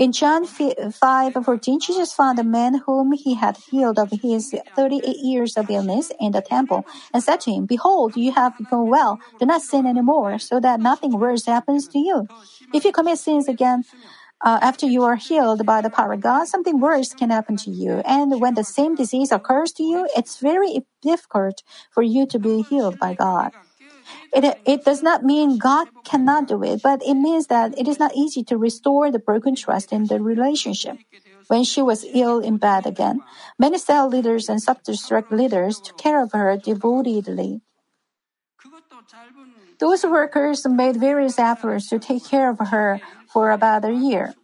In 0.00 0.12
John 0.12 0.46
5 0.46 1.34
14, 1.44 1.78
Jesus 1.78 2.14
found 2.14 2.38
a 2.38 2.42
man 2.42 2.80
whom 2.86 3.12
he 3.12 3.34
had 3.34 3.58
healed 3.58 3.98
of 3.98 4.10
his 4.10 4.54
38 4.74 5.04
years 5.18 5.58
of 5.58 5.68
illness 5.68 6.10
in 6.18 6.32
the 6.32 6.40
temple 6.40 6.86
and 7.12 7.22
said 7.22 7.38
to 7.42 7.52
him, 7.52 7.66
Behold, 7.66 8.16
you 8.16 8.32
have 8.32 8.56
become 8.56 8.88
well. 8.88 9.20
Do 9.38 9.44
not 9.44 9.60
sin 9.60 9.84
anymore, 9.84 10.38
so 10.38 10.58
that 10.58 10.80
nothing 10.80 11.12
worse 11.12 11.44
happens 11.44 11.86
to 11.88 11.98
you. 11.98 12.26
If 12.72 12.86
you 12.86 12.92
commit 12.92 13.18
sins 13.18 13.46
again, 13.46 13.84
uh, 14.40 14.58
after 14.62 14.86
you 14.86 15.04
are 15.04 15.16
healed 15.16 15.66
by 15.66 15.82
the 15.82 15.90
power 15.90 16.14
of 16.14 16.22
God, 16.22 16.48
something 16.48 16.80
worse 16.80 17.12
can 17.12 17.28
happen 17.28 17.58
to 17.58 17.70
you. 17.70 18.00
And 18.06 18.40
when 18.40 18.54
the 18.54 18.64
same 18.64 18.94
disease 18.94 19.30
occurs 19.30 19.70
to 19.72 19.82
you, 19.82 20.08
it's 20.16 20.38
very 20.38 20.80
difficult 21.02 21.62
for 21.90 22.02
you 22.02 22.24
to 22.28 22.38
be 22.38 22.62
healed 22.62 22.98
by 22.98 23.12
God. 23.12 23.52
It, 24.32 24.58
it 24.64 24.84
does 24.84 25.02
not 25.02 25.24
mean 25.24 25.58
God 25.58 25.88
cannot 26.04 26.46
do 26.46 26.62
it, 26.62 26.82
but 26.82 27.02
it 27.04 27.14
means 27.14 27.48
that 27.48 27.76
it 27.78 27.88
is 27.88 27.98
not 27.98 28.14
easy 28.14 28.44
to 28.44 28.56
restore 28.56 29.10
the 29.10 29.18
broken 29.18 29.54
trust 29.54 29.92
in 29.92 30.06
the 30.06 30.20
relationship. 30.20 30.98
When 31.48 31.64
she 31.64 31.82
was 31.82 32.04
ill 32.14 32.38
in 32.38 32.58
bed 32.58 32.86
again, 32.86 33.22
many 33.58 33.78
cell 33.78 34.08
leaders 34.08 34.48
and 34.48 34.62
sub-district 34.62 35.32
leaders 35.32 35.80
took 35.80 35.96
care 35.96 36.22
of 36.22 36.32
her 36.32 36.56
devotedly. 36.56 37.60
Those 39.80 40.04
workers 40.04 40.66
made 40.68 40.96
various 40.96 41.38
efforts 41.38 41.88
to 41.88 41.98
take 41.98 42.24
care 42.24 42.50
of 42.50 42.58
her 42.58 43.00
for 43.26 43.50
about 43.50 43.84
a 43.84 43.92
year. 43.92 44.34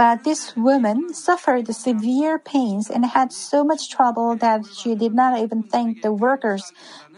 But 0.00 0.24
this 0.24 0.56
woman 0.56 1.12
suffered 1.12 1.68
severe 1.74 2.38
pains 2.38 2.88
and 2.88 3.04
had 3.04 3.34
so 3.34 3.62
much 3.62 3.90
trouble 3.90 4.34
that 4.36 4.64
she 4.64 4.94
did 4.94 5.12
not 5.12 5.38
even 5.38 5.62
thank 5.62 6.00
the 6.00 6.10
workers 6.10 6.72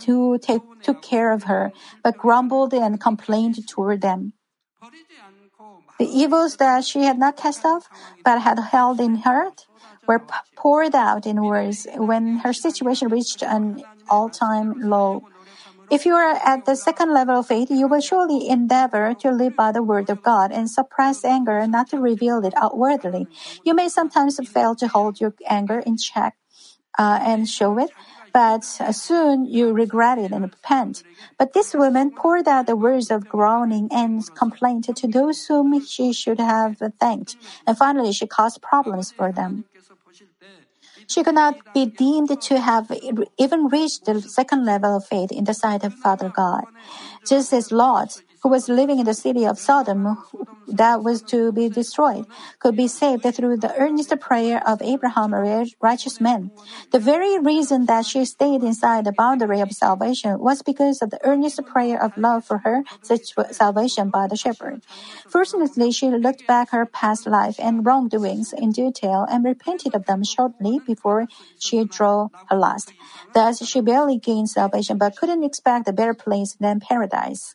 who 0.05 0.37
take, 0.37 0.63
took 0.83 1.01
care 1.01 1.31
of 1.31 1.45
her, 1.45 1.71
but 2.03 2.19
grumbled 2.19 2.75
and 2.75 3.01
complained 3.01 3.69
toward 3.69 4.01
them. 4.01 4.33
The 6.01 6.11
evils 6.11 6.57
that 6.57 6.85
she 6.85 7.05
had 7.05 7.21
not 7.21 7.37
cast 7.37 7.65
off, 7.65 7.89
but 8.25 8.43
had 8.43 8.59
held 8.59 8.99
in 8.99 9.23
her, 9.23 9.53
were 10.09 10.27
poured 10.57 10.97
out 10.97 11.25
in 11.25 11.45
words 11.45 11.87
when 11.95 12.39
her 12.39 12.53
situation 12.53 13.07
reached 13.11 13.45
an 13.45 13.85
all-time 14.11 14.75
low. 14.83 15.23
If 15.93 16.07
you 16.07 16.15
are 16.15 16.41
at 16.43 16.65
the 16.65 16.75
second 16.75 17.13
level 17.13 17.41
of 17.41 17.49
faith, 17.49 17.71
you 17.71 17.87
will 17.87 18.01
surely 18.01 18.49
endeavor 18.49 19.13
to 19.21 19.31
live 19.31 19.55
by 19.55 19.73
the 19.73 19.83
word 19.83 20.09
of 20.09 20.23
God 20.23 20.51
and 20.51 20.71
suppress 20.71 21.23
anger, 21.23 21.67
not 21.67 21.91
to 21.91 21.99
reveal 21.99 22.43
it 22.47 22.55
outwardly. 22.57 23.29
You 23.63 23.75
may 23.75 23.91
sometimes 23.91 24.41
fail 24.49 24.75
to 24.77 24.89
hold 24.89 25.21
your 25.21 25.35
anger 25.47 25.81
in 25.81 25.99
check 25.99 26.35
uh, 26.99 27.19
and 27.23 27.47
show 27.47 27.79
it, 27.79 27.91
but 28.33 28.65
soon 28.65 29.45
you 29.45 29.75
regret 29.75 30.17
it 30.17 30.33
and 30.33 30.41
repent. 30.45 31.05
But 31.39 31.53
this 31.53 31.75
woman 31.75 32.11
poured 32.11 32.49
out 32.49 32.67
the 32.67 32.75
words 32.75 33.11
of 33.11 33.29
groaning 33.29 33.89
and 33.93 34.23
complaint 34.35 34.89
to 34.97 35.07
those 35.07 35.45
whom 35.45 35.79
she 35.85 36.15
should 36.15 36.41
have 36.41 36.81
thanked, 37.01 37.37
and 37.67 37.77
finally 37.77 38.13
she 38.15 38.27
caused 38.27 38.63
problems 38.63 39.13
for 39.13 39.31
them. 39.31 39.67
She 41.09 41.23
could 41.23 41.35
not 41.35 41.75
be 41.75 41.87
deemed 41.87 42.41
to 42.41 42.61
have 42.61 42.91
even 43.39 43.69
reached 43.69 44.05
the 44.07 44.21
second 44.21 44.65
level 44.65 44.97
of 44.97 45.07
faith 45.07 45.31
in 45.33 45.45
the 45.45 45.55
sight 45.55 45.85
of 45.85 45.95
Father 45.95 46.31
God. 46.35 46.65
Just 47.27 47.53
as 47.53 47.71
Lot, 47.73 48.23
who 48.43 48.49
was 48.49 48.69
living 48.69 48.99
in 48.99 49.07
the 49.07 49.15
city 49.15 49.45
of 49.45 49.59
Sodom 49.59 50.19
that 50.67 51.03
was 51.03 51.23
to 51.23 51.53
be 51.53 51.69
destroyed, 51.69 52.27
could 52.61 52.77
be 52.77 52.89
saved 52.89 53.25
through 53.35 53.57
the 53.59 53.75
earnest 53.77 54.13
prayer 54.21 54.63
of 54.67 54.81
Abraham, 54.83 55.35
a 55.35 55.67
righteous 55.81 56.21
man. 56.21 56.51
The 56.93 56.99
very 56.99 57.39
reason 57.39 57.87
that 57.87 58.07
she 58.07 58.25
stayed 58.25 58.63
inside 58.63 59.05
the 59.05 59.13
boundary 59.13 59.61
of 59.61 59.73
salvation 59.73 60.39
was 60.39 60.63
because 60.63 61.03
of 61.03 61.11
the 61.11 61.21
earnest 61.25 61.65
prayer 61.67 62.03
of 62.03 62.13
love 62.17 62.45
for 62.45 62.59
her 62.59 62.85
salvation 63.51 64.11
by 64.11 64.27
the 64.29 64.37
shepherd. 64.37 64.83
Fortunately, 65.29 65.91
she 65.91 66.09
looked 66.11 66.47
back 66.47 66.71
her 66.71 66.87
past 66.87 67.27
life 67.27 67.57
and 67.59 67.85
wrongdoings 67.85 68.53
in 68.57 68.71
detail 68.73 69.27
and 69.29 69.45
repented 69.45 69.95
of 69.95 70.07
them 70.07 70.23
shortly 70.25 70.81
before 70.85 71.27
she 71.59 71.85
drew 71.85 72.31
her 72.47 72.57
last. 72.57 72.93
Thus, 73.35 73.65
she 73.67 73.81
barely 73.81 74.19
gained 74.19 74.51
salvation 74.51 74.99
but 74.99 75.17
couldn't 75.17 75.45
expect 75.45 75.89
a 75.89 75.93
better 75.93 76.15
place 76.15 76.57
than 76.61 76.81
paradise. 76.81 77.55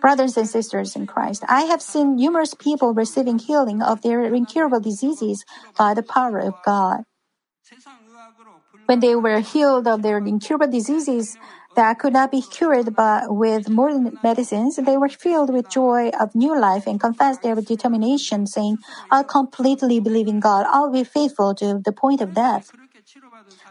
Brothers 0.00 0.36
and 0.36 0.48
sisters 0.48 0.96
in 0.96 1.06
Christ, 1.06 1.44
I 1.48 1.62
have 1.62 1.82
seen 1.82 2.16
numerous 2.16 2.54
people 2.54 2.94
receiving 2.94 3.38
healing 3.38 3.82
of 3.82 4.02
their 4.02 4.22
incurable 4.34 4.80
diseases 4.80 5.44
by 5.76 5.94
the 5.94 6.02
power 6.02 6.38
of 6.38 6.54
God. 6.64 7.02
When 8.86 9.00
they 9.00 9.14
were 9.14 9.40
healed 9.40 9.86
of 9.86 10.02
their 10.02 10.18
incurable 10.18 10.66
diseases 10.66 11.36
that 11.76 11.98
could 11.98 12.12
not 12.12 12.30
be 12.30 12.40
cured 12.40 12.96
but 12.96 13.34
with 13.34 13.68
modern 13.68 14.18
medicines, 14.22 14.76
they 14.76 14.96
were 14.96 15.08
filled 15.08 15.52
with 15.52 15.68
joy 15.68 16.10
of 16.18 16.34
new 16.34 16.58
life 16.58 16.86
and 16.86 16.98
confessed 16.98 17.42
their 17.42 17.54
determination, 17.56 18.46
saying, 18.46 18.78
I 19.10 19.22
completely 19.22 20.00
believe 20.00 20.26
in 20.26 20.40
God. 20.40 20.64
I'll 20.70 20.90
be 20.90 21.04
faithful 21.04 21.54
to 21.56 21.80
the 21.84 21.92
point 21.92 22.20
of 22.20 22.34
death. 22.34 22.72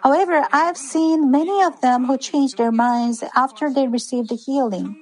However, 0.04 0.48
I 0.54 0.66
have 0.66 0.78
seen 0.78 1.32
many 1.32 1.64
of 1.64 1.82
them 1.82 2.06
who 2.06 2.18
changed 2.18 2.58
their 2.58 2.72
minds 2.72 3.24
after 3.36 3.74
they 3.74 3.88
received 3.88 4.30
the 4.30 4.36
healing. 4.36 4.96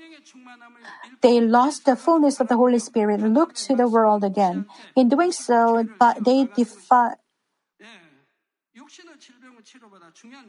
They 1.26 1.42
lost 1.42 1.86
the 1.86 1.96
fullness 1.96 2.40
of 2.40 2.50
the 2.50 2.56
Holy 2.56 2.78
Spirit 2.78 3.20
and 3.20 3.34
looked 3.34 3.58
to 3.66 3.76
the 3.76 3.88
world 3.88 4.24
again. 4.24 4.68
In 4.96 5.10
doing 5.10 5.32
so, 5.32 5.84
but 5.98 6.24
they 6.24 6.46
defied 6.56 7.18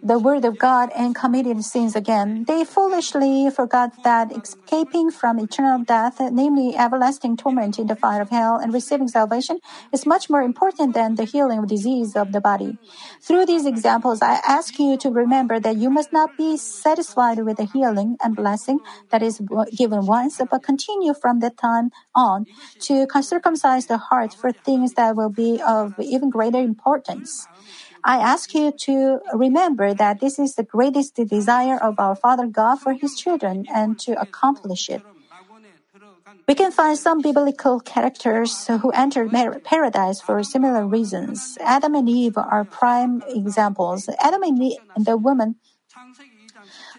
the 0.02 0.18
word 0.18 0.44
of 0.44 0.58
God 0.58 0.90
and 0.94 1.14
committed 1.14 1.64
sins 1.64 1.96
again. 1.96 2.44
They 2.46 2.64
foolishly 2.64 3.50
forgot 3.50 3.90
that 4.04 4.30
escaping 4.30 5.10
from 5.10 5.40
eternal 5.40 5.82
death, 5.82 6.20
namely 6.20 6.76
everlasting 6.76 7.36
torment 7.36 7.78
in 7.78 7.88
the 7.88 7.96
fire 7.96 8.22
of 8.22 8.30
hell 8.30 8.56
and 8.56 8.72
receiving 8.72 9.08
salvation, 9.08 9.58
is 9.92 10.06
much 10.06 10.30
more 10.30 10.42
important 10.42 10.94
than 10.94 11.16
the 11.16 11.24
healing 11.24 11.58
of 11.58 11.66
disease 11.66 12.14
of 12.14 12.32
the 12.32 12.40
body. 12.40 12.78
Through 13.20 13.46
these 13.46 13.66
examples, 13.66 14.22
I 14.22 14.40
ask 14.46 14.78
you 14.78 14.96
to 14.98 15.10
remember 15.10 15.58
that 15.58 15.76
you 15.76 15.90
must 15.90 16.12
not 16.12 16.36
be 16.36 16.56
satisfied 16.56 17.38
with 17.44 17.56
the 17.56 17.64
healing 17.64 18.16
and 18.22 18.36
blessing 18.36 18.78
that 19.10 19.22
is 19.22 19.40
given 19.76 20.06
once, 20.06 20.40
but 20.50 20.62
continue 20.62 21.14
from 21.14 21.40
that 21.40 21.56
time 21.56 21.90
on 22.14 22.46
to 22.80 23.06
circumcise 23.22 23.86
the 23.86 23.98
heart 23.98 24.34
for 24.34 24.52
things 24.52 24.92
that 24.94 25.16
will 25.16 25.30
be 25.30 25.60
of 25.66 25.94
even 25.98 26.30
greater 26.30 26.58
importance. 26.58 27.48
I 28.06 28.18
ask 28.18 28.54
you 28.54 28.70
to 28.86 29.18
remember 29.34 29.92
that 29.92 30.20
this 30.20 30.38
is 30.38 30.54
the 30.54 30.62
greatest 30.62 31.16
desire 31.16 31.76
of 31.76 31.98
our 31.98 32.14
Father 32.14 32.46
God 32.46 32.76
for 32.76 32.92
His 32.92 33.18
children 33.18 33.66
and 33.66 33.98
to 34.06 34.14
accomplish 34.14 34.88
it. 34.88 35.02
We 36.46 36.54
can 36.54 36.70
find 36.70 36.96
some 36.96 37.20
biblical 37.20 37.80
characters 37.80 38.68
who 38.68 38.90
entered 38.90 39.32
paradise 39.64 40.20
for 40.20 40.40
similar 40.44 40.86
reasons. 40.86 41.58
Adam 41.60 41.96
and 41.96 42.08
Eve 42.08 42.38
are 42.38 42.64
prime 42.64 43.22
examples. 43.26 44.08
Adam 44.20 44.42
and 44.44 44.62
the 44.94 45.16
woman 45.16 45.56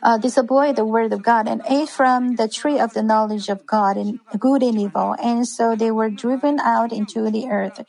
uh, 0.04 0.18
disobeyed 0.18 0.76
the 0.76 0.86
word 0.86 1.14
of 1.14 1.24
God 1.24 1.48
and 1.48 1.62
ate 1.70 1.90
from 1.90 2.36
the 2.36 2.48
tree 2.48 2.80
of 2.80 2.94
the 2.94 3.04
knowledge 3.04 3.48
of 3.48 3.66
God 3.66 3.96
and 3.96 4.20
good 4.38 4.62
and 4.62 4.78
evil, 4.78 5.16
and 5.22 5.48
so 5.48 5.76
they 5.76 5.92
were 5.92 6.10
driven 6.10 6.60
out 6.60 6.92
into 6.92 7.32
the 7.32 7.48
earth. 7.48 7.80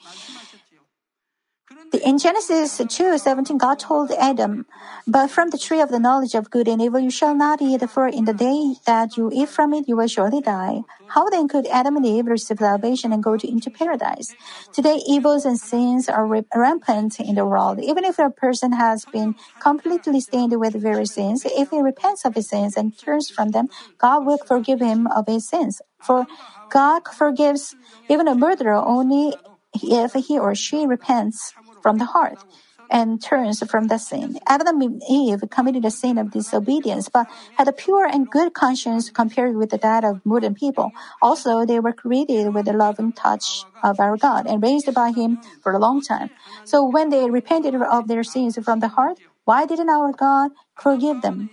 In 1.92 2.18
Genesis 2.18 2.77
2 2.77 3.16
17, 3.16 3.57
God 3.57 3.79
told 3.79 4.11
Adam, 4.12 4.66
But 5.07 5.31
from 5.31 5.48
the 5.51 5.59
tree 5.59 5.81
of 5.81 5.88
the 5.88 5.98
knowledge 5.98 6.35
of 6.35 6.51
good 6.51 6.68
and 6.68 6.83
evil 6.83 7.01
you 7.01 7.11
shall 7.11 7.35
not 7.35 7.62
eat, 7.62 7.88
for 7.88 8.07
in 8.07 8.27
the 8.27 8.35
day 8.35 8.74
that 8.85 9.16
you 9.16 9.31
eat 9.33 9.48
from 9.48 9.72
it 9.72 9.88
you 9.88 9.96
will 9.96 10.07
surely 10.07 10.40
die. 10.42 10.83
How 11.09 11.31
then 11.31 11.48
could 11.48 11.66
Adam 11.68 11.96
and 11.96 12.05
Eve 12.05 12.27
receive 12.27 12.59
salvation 12.59 13.12
and 13.12 13.22
go 13.22 13.38
to, 13.38 13.48
into 13.48 13.70
paradise? 13.70 14.35
Today, 14.72 15.01
evils 15.07 15.46
and 15.46 15.59
sins 15.59 16.09
are 16.11 16.27
rampant 16.55 17.20
in 17.20 17.37
the 17.37 17.46
world. 17.46 17.81
Even 17.81 18.05
if 18.05 18.18
a 18.18 18.29
person 18.29 18.72
has 18.72 19.07
been 19.07 19.35
completely 19.61 20.20
stained 20.20 20.59
with 20.61 20.74
various 20.74 21.14
sins, 21.14 21.46
if 21.46 21.70
he 21.70 21.81
repents 21.81 22.24
of 22.27 22.35
his 22.35 22.48
sins 22.51 22.77
and 22.77 22.98
turns 22.98 23.31
from 23.31 23.51
them, 23.53 23.68
God 23.96 24.27
will 24.27 24.38
forgive 24.38 24.81
him 24.81 25.07
of 25.07 25.27
his 25.27 25.48
sins. 25.48 25.81
For 26.03 26.27
God 26.68 27.09
forgives 27.09 27.74
even 28.11 28.29
a 28.29 28.35
murderer 28.35 28.77
only 28.77 29.35
if 29.74 30.14
he 30.14 30.38
or 30.38 30.55
she 30.55 30.87
repents 30.87 31.55
from 31.88 31.96
the 31.96 32.05
heart 32.05 32.44
and 32.90 33.22
turns 33.22 33.62
from 33.70 33.87
the 33.87 33.96
sin. 33.96 34.37
Adam 34.46 34.83
and 34.83 35.01
Eve 35.09 35.42
committed 35.51 35.87
a 35.87 35.90
sin 35.90 36.18
of 36.18 36.31
disobedience, 36.31 37.09
but 37.09 37.27
had 37.55 37.66
a 37.66 37.72
pure 37.72 38.05
and 38.05 38.29
good 38.29 38.53
conscience 38.53 39.09
compared 39.09 39.57
with 39.57 39.70
that 39.70 40.05
of 40.05 40.20
modern 40.22 40.55
people. 40.55 40.92
Also, 41.22 41.64
they 41.64 41.81
were 41.81 41.94
created 41.94 42.53
with 42.53 42.66
the 42.66 42.74
loving 42.74 43.11
touch 43.14 43.64
of 43.83 43.98
our 44.01 44.18
God 44.18 44.46
and 44.46 44.62
raised 44.62 44.92
by 44.92 45.12
Him 45.12 45.40
for 45.62 45.72
a 45.72 45.79
long 45.79 46.03
time. 46.03 46.29
So 46.62 46.85
when 46.85 47.09
they 47.09 47.31
repented 47.31 47.74
of 47.74 48.07
their 48.07 48.22
sins 48.22 48.59
from 48.62 48.81
the 48.81 48.88
heart, 48.88 49.16
why 49.46 49.64
didn't 49.64 49.88
our 49.88 50.12
God 50.12 50.51
forgive 50.77 51.22
them? 51.22 51.48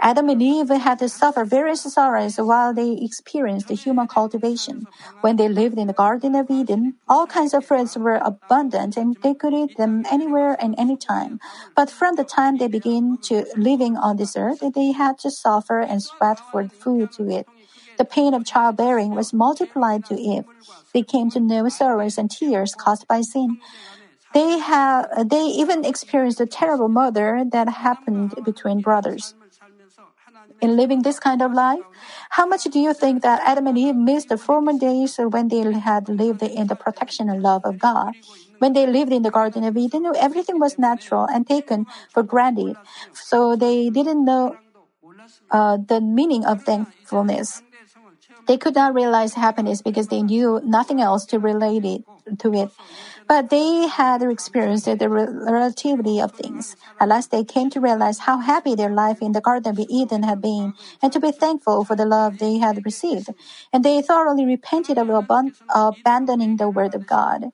Adam 0.00 0.28
and 0.28 0.42
Eve 0.42 0.68
had 0.68 0.98
to 0.98 1.08
suffer 1.08 1.44
various 1.44 1.82
sorrows 1.82 2.36
while 2.36 2.74
they 2.74 2.92
experienced 2.92 3.70
human 3.70 4.06
cultivation. 4.06 4.86
When 5.20 5.36
they 5.36 5.48
lived 5.48 5.78
in 5.78 5.86
the 5.86 5.92
Garden 5.92 6.34
of 6.34 6.50
Eden, 6.50 6.94
all 7.08 7.26
kinds 7.26 7.54
of 7.54 7.64
fruits 7.64 7.96
were 7.96 8.20
abundant 8.22 8.96
and 8.96 9.16
they 9.22 9.34
could 9.34 9.54
eat 9.54 9.76
them 9.76 10.04
anywhere 10.10 10.56
and 10.60 10.74
any 10.78 10.96
time. 10.96 11.40
But 11.74 11.90
from 11.90 12.16
the 12.16 12.24
time 12.24 12.58
they 12.58 12.68
began 12.68 13.18
to 13.28 13.46
living 13.56 13.96
on 13.96 14.16
this 14.16 14.36
earth, 14.36 14.62
they 14.74 14.92
had 14.92 15.18
to 15.20 15.30
suffer 15.30 15.80
and 15.80 16.02
sweat 16.02 16.38
for 16.50 16.68
food 16.68 17.12
to 17.12 17.30
eat. 17.30 17.46
The 17.96 18.04
pain 18.04 18.34
of 18.34 18.44
childbearing 18.44 19.14
was 19.14 19.32
multiplied 19.32 20.04
to 20.06 20.14
Eve. 20.14 20.44
They 20.92 21.02
came 21.02 21.30
to 21.30 21.40
know 21.40 21.68
sorrows 21.68 22.18
and 22.18 22.30
tears 22.30 22.74
caused 22.74 23.06
by 23.06 23.20
sin. 23.20 23.58
They 24.34 24.58
have, 24.58 25.06
they 25.30 25.44
even 25.44 25.84
experienced 25.84 26.40
a 26.40 26.46
terrible 26.46 26.88
murder 26.88 27.44
that 27.52 27.68
happened 27.68 28.34
between 28.44 28.80
brothers 28.80 29.34
in 30.60 30.76
living 30.76 31.02
this 31.02 31.18
kind 31.18 31.42
of 31.42 31.52
life? 31.52 31.80
How 32.30 32.46
much 32.46 32.64
do 32.64 32.78
you 32.78 32.94
think 32.94 33.22
that 33.22 33.40
Adam 33.44 33.66
and 33.66 33.78
Eve 33.78 33.96
missed 33.96 34.28
the 34.28 34.38
former 34.38 34.72
days 34.78 35.16
when 35.18 35.48
they 35.48 35.62
had 35.72 36.08
lived 36.08 36.42
in 36.42 36.66
the 36.66 36.76
protection 36.76 37.28
and 37.28 37.42
love 37.42 37.62
of 37.64 37.78
God? 37.78 38.12
When 38.58 38.72
they 38.72 38.86
lived 38.86 39.12
in 39.12 39.22
the 39.22 39.30
Garden 39.30 39.64
of 39.64 39.76
Eden, 39.76 40.06
everything 40.16 40.58
was 40.58 40.78
natural 40.78 41.26
and 41.26 41.46
taken 41.46 41.86
for 42.12 42.22
granted. 42.22 42.76
So 43.12 43.56
they 43.56 43.90
didn't 43.90 44.24
know 44.24 44.56
uh, 45.50 45.78
the 45.86 46.00
meaning 46.00 46.44
of 46.44 46.62
thankfulness. 46.62 47.62
They 48.46 48.58
could 48.58 48.74
not 48.74 48.94
realize 48.94 49.34
happiness 49.34 49.80
because 49.82 50.08
they 50.08 50.22
knew 50.22 50.60
nothing 50.64 51.00
else 51.00 51.24
to 51.26 51.38
relate 51.38 51.84
it 51.84 52.04
to 52.38 52.52
it. 52.52 52.70
But 53.26 53.48
they 53.50 53.88
had 53.88 54.22
experienced 54.22 54.84
the 54.84 55.08
relativity 55.08 56.20
of 56.20 56.32
things. 56.32 56.76
At 57.00 57.08
last 57.08 57.30
they 57.30 57.42
came 57.42 57.70
to 57.70 57.80
realize 57.80 58.20
how 58.20 58.38
happy 58.38 58.74
their 58.74 58.90
life 58.90 59.18
in 59.22 59.32
the 59.32 59.40
Garden 59.40 59.72
of 59.72 59.86
Eden 59.88 60.22
had 60.24 60.42
been 60.42 60.74
and 61.02 61.12
to 61.12 61.20
be 61.20 61.32
thankful 61.32 61.84
for 61.84 61.96
the 61.96 62.04
love 62.04 62.38
they 62.38 62.58
had 62.58 62.84
received. 62.84 63.30
And 63.72 63.84
they 63.84 64.02
thoroughly 64.02 64.44
repented 64.44 64.98
of 64.98 65.08
abandoning 65.08 66.56
the 66.56 66.68
word 66.68 66.94
of 66.94 67.06
God. 67.06 67.50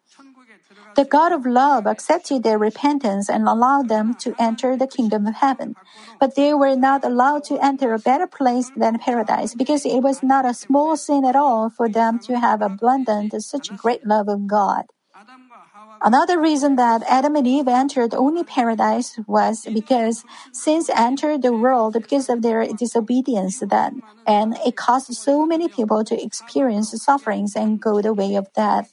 The 0.97 1.05
God 1.05 1.33
of 1.33 1.47
love 1.47 1.87
accepted 1.87 2.43
their 2.43 2.59
repentance 2.59 3.31
and 3.31 3.47
allowed 3.47 3.89
them 3.89 4.13
to 4.15 4.35
enter 4.39 4.77
the 4.77 4.89
kingdom 4.89 5.27
of 5.27 5.37
heaven. 5.37 5.77
But 6.19 6.35
they 6.35 6.53
were 6.53 6.75
not 6.75 7.05
allowed 7.05 7.45
to 7.45 7.65
enter 7.65 7.95
a 7.95 7.99
better 7.99 8.27
place 8.27 8.71
than 8.75 8.99
paradise 8.99 9.55
because 9.55 9.87
it 9.87 10.01
was 10.01 10.23
not 10.23 10.45
a 10.45 10.53
small 10.53 10.97
sin 10.97 11.25
at 11.25 11.37
all 11.37 11.71
for 11.71 11.89
them 11.89 12.19
to 12.27 12.39
have 12.39 12.61
abandoned 12.61 13.33
such 13.43 13.75
great 13.77 14.05
love 14.05 14.29
of 14.29 14.47
God. 14.49 14.87
Another 16.03 16.41
reason 16.41 16.77
that 16.77 17.03
Adam 17.07 17.37
and 17.37 17.47
Eve 17.47 17.69
entered 17.69 18.15
only 18.15 18.43
paradise 18.45 19.19
was 19.27 19.67
because 19.73 20.25
sins 20.53 20.89
entered 20.95 21.43
the 21.43 21.53
world 21.53 21.95
because 21.95 22.29
of 22.29 22.43
their 22.43 22.67
disobedience 22.73 23.61
then, 23.61 24.03
and 24.27 24.57
it 24.65 24.77
caused 24.77 25.13
so 25.15 25.45
many 25.47 25.69
people 25.69 26.03
to 26.05 26.23
experience 26.23 26.91
sufferings 27.03 27.55
and 27.55 27.81
go 27.81 28.01
the 28.01 28.15
way 28.15 28.35
of 28.35 28.53
death. 28.55 28.93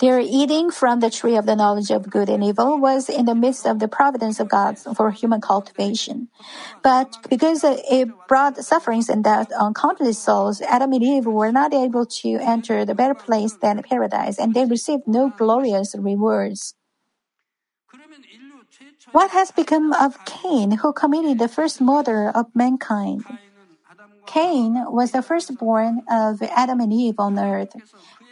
Their 0.00 0.20
eating 0.20 0.70
from 0.70 1.00
the 1.00 1.10
tree 1.10 1.36
of 1.36 1.46
the 1.46 1.56
knowledge 1.56 1.90
of 1.90 2.10
good 2.10 2.28
and 2.28 2.42
evil 2.42 2.78
was 2.78 3.08
in 3.08 3.26
the 3.26 3.34
midst 3.34 3.66
of 3.66 3.78
the 3.78 3.88
providence 3.88 4.40
of 4.40 4.48
God 4.48 4.78
for 4.78 5.10
human 5.10 5.40
cultivation. 5.40 6.28
But 6.82 7.16
because 7.28 7.64
it 7.64 8.08
brought 8.28 8.56
sufferings 8.58 9.08
and 9.08 9.22
death 9.22 9.48
on 9.58 9.74
countless 9.74 10.18
souls, 10.18 10.60
Adam 10.62 10.92
and 10.92 11.02
Eve 11.02 11.26
were 11.26 11.52
not 11.52 11.72
able 11.72 12.06
to 12.22 12.28
enter 12.40 12.84
the 12.84 12.94
better 12.94 13.14
place 13.14 13.54
than 13.54 13.82
paradise, 13.82 14.38
and 14.38 14.54
they 14.54 14.64
received 14.64 15.06
no 15.06 15.30
glorious 15.30 15.94
rewards. 15.96 16.74
What 19.12 19.30
has 19.30 19.50
become 19.50 19.92
of 19.92 20.24
Cain, 20.24 20.78
who 20.82 20.92
committed 20.92 21.38
the 21.38 21.48
first 21.48 21.80
murder 21.80 22.30
of 22.30 22.46
mankind? 22.54 23.24
Cain 24.26 24.84
was 24.88 25.12
the 25.12 25.22
firstborn 25.22 26.02
of 26.10 26.40
Adam 26.42 26.80
and 26.80 26.92
Eve 26.92 27.16
on 27.18 27.38
earth. 27.38 27.74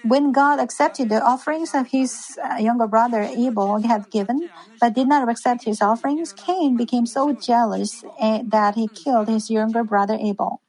When 0.03 0.33
God 0.33 0.61
accepted 0.61 1.11
the 1.11 1.23
offerings 1.23 1.75
of 1.75 1.89
his 1.89 2.39
uh, 2.43 2.57
younger 2.57 2.87
brother 2.87 3.23
Abel 3.23 3.83
had 3.83 4.11
given, 4.11 4.49
but 4.81 4.95
did 4.95 5.09
not 5.09 5.29
accept 5.29 5.65
his 5.65 5.83
offerings, 5.83 6.33
Cain 6.33 6.77
became 6.77 7.05
so 7.05 7.33
jealous 7.33 8.03
eh, 8.19 8.43
that 8.47 8.77
he 8.77 8.89
killed 8.89 9.29
his 9.29 9.51
younger 9.51 9.85
brother 9.85 10.17
Abel. 10.19 10.63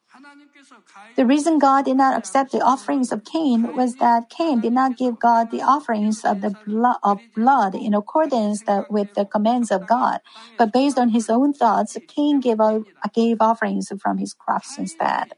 The 1.15 1.26
reason 1.26 1.60
God 1.60 1.86
did 1.86 1.98
not 1.98 2.17
accept 2.17 2.52
the 2.52 2.62
offerings 2.62 3.12
of 3.12 3.26
Cain 3.26 3.74
was 3.74 3.98
that 3.98 4.30
Cain 4.30 4.62
did 4.62 4.74
not 4.74 4.98
give 4.98 5.20
God 5.20 5.52
the 5.52 5.62
offerings 5.62 6.24
of 6.24 6.41
the 6.41 6.56
blood, 6.65 6.98
of 7.04 7.20
blood 7.36 7.76
in 7.76 7.94
accordance 7.94 8.63
with 8.89 9.13
the 9.13 9.26
commands 9.26 9.72
of 9.72 9.88
God, 9.88 10.20
but 10.58 10.72
based 10.72 10.98
on 10.98 11.10
his 11.10 11.30
own 11.30 11.54
thoughts, 11.54 11.98
Cain 12.08 12.39
gave, 12.39 12.60
gave 13.13 13.38
offerings 13.39 13.91
from 14.02 14.17
his 14.17 14.34
crops 14.34 14.78
instead. 14.78 15.34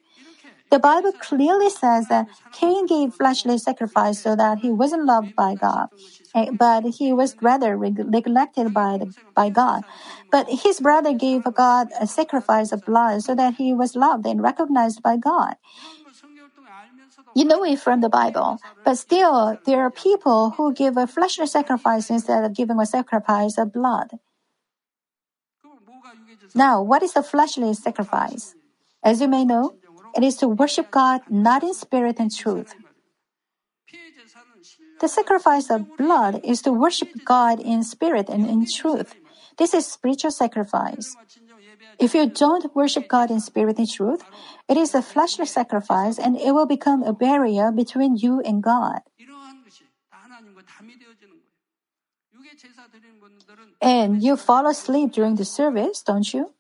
The 0.73 0.79
Bible 0.79 1.12
clearly 1.19 1.69
says 1.69 2.07
that 2.07 2.25
Cain 2.51 2.88
gave 2.88 3.13
fleshly 3.13 3.59
sacrifice 3.59 4.19
so 4.23 4.36
that 4.36 4.57
he 4.57 4.71
wasn't 4.71 5.05
loved 5.05 5.36
by 5.36 5.53
God, 5.53 5.89
eh, 6.33 6.49
but 6.51 6.83
he 6.97 7.13
was 7.13 7.36
rather 7.43 7.77
neglected 7.77 8.73
by, 8.73 8.97
the, 8.97 9.13
by 9.36 9.51
God. 9.51 9.83
But 10.31 10.49
his 10.49 10.79
brother 10.79 11.13
gave 11.13 11.43
God 11.43 11.89
a 12.01 12.07
sacrifice 12.07 12.71
of 12.71 12.83
blood 12.86 13.21
so 13.21 13.36
that 13.36 13.53
he 13.53 13.71
was 13.71 13.95
loved 13.95 14.25
and 14.25 14.41
recognized 14.41 15.03
by 15.03 15.15
God. 15.15 15.57
You 17.36 17.45
know 17.45 17.63
it 17.63 17.77
from 17.77 18.01
the 18.01 18.09
Bible, 18.09 18.57
but 18.83 18.97
still 18.97 19.59
there 19.67 19.81
are 19.81 19.91
people 19.91 20.57
who 20.57 20.73
give 20.73 20.97
a 20.97 21.05
fleshly 21.05 21.45
sacrifice 21.45 22.09
instead 22.09 22.43
of 22.43 22.55
giving 22.55 22.79
a 22.79 22.88
sacrifice 22.88 23.59
of 23.59 23.71
blood. 23.71 24.17
Now, 26.55 26.81
what 26.81 27.03
is 27.03 27.15
a 27.15 27.21
fleshly 27.21 27.75
sacrifice? 27.75 28.55
As 29.03 29.21
you 29.21 29.27
may 29.27 29.43
know, 29.43 29.75
it 30.15 30.23
is 30.23 30.38
to 30.38 30.47
worship 30.47 30.91
God 30.91 31.21
not 31.30 31.63
in 31.63 31.73
spirit 31.73 32.19
and 32.19 32.34
truth. 32.34 32.76
The 35.02 35.08
sacrifice 35.08 35.69
of 35.69 35.97
blood 35.97 36.41
is 36.43 36.62
to 36.62 36.71
worship 36.71 37.10
God 37.26 37.60
in 37.60 37.84
spirit 37.84 38.30
and 38.30 38.47
in 38.47 38.65
truth. 38.65 39.15
This 39.58 39.73
is 39.73 39.86
spiritual 39.86 40.32
sacrifice. 40.32 41.15
If 41.99 42.15
you 42.15 42.30
don't 42.30 42.73
worship 42.76 43.08
God 43.08 43.30
in 43.30 43.39
spirit 43.39 43.78
and 43.78 43.89
truth, 43.89 44.23
it 44.67 44.78
is 44.78 44.95
a 44.95 45.02
fleshly 45.02 45.45
sacrifice 45.45 46.17
and 46.17 46.38
it 46.38 46.52
will 46.54 46.65
become 46.65 47.04
a 47.04 47.13
barrier 47.13 47.71
between 47.71 48.15
you 48.15 48.41
and 48.41 48.63
God. 48.63 49.02
And 53.82 54.23
you 54.23 54.38
fall 54.38 54.67
asleep 54.67 55.12
during 55.12 55.36
the 55.36 55.45
service, 55.45 56.02
don't 56.02 56.34
you? 56.34 56.54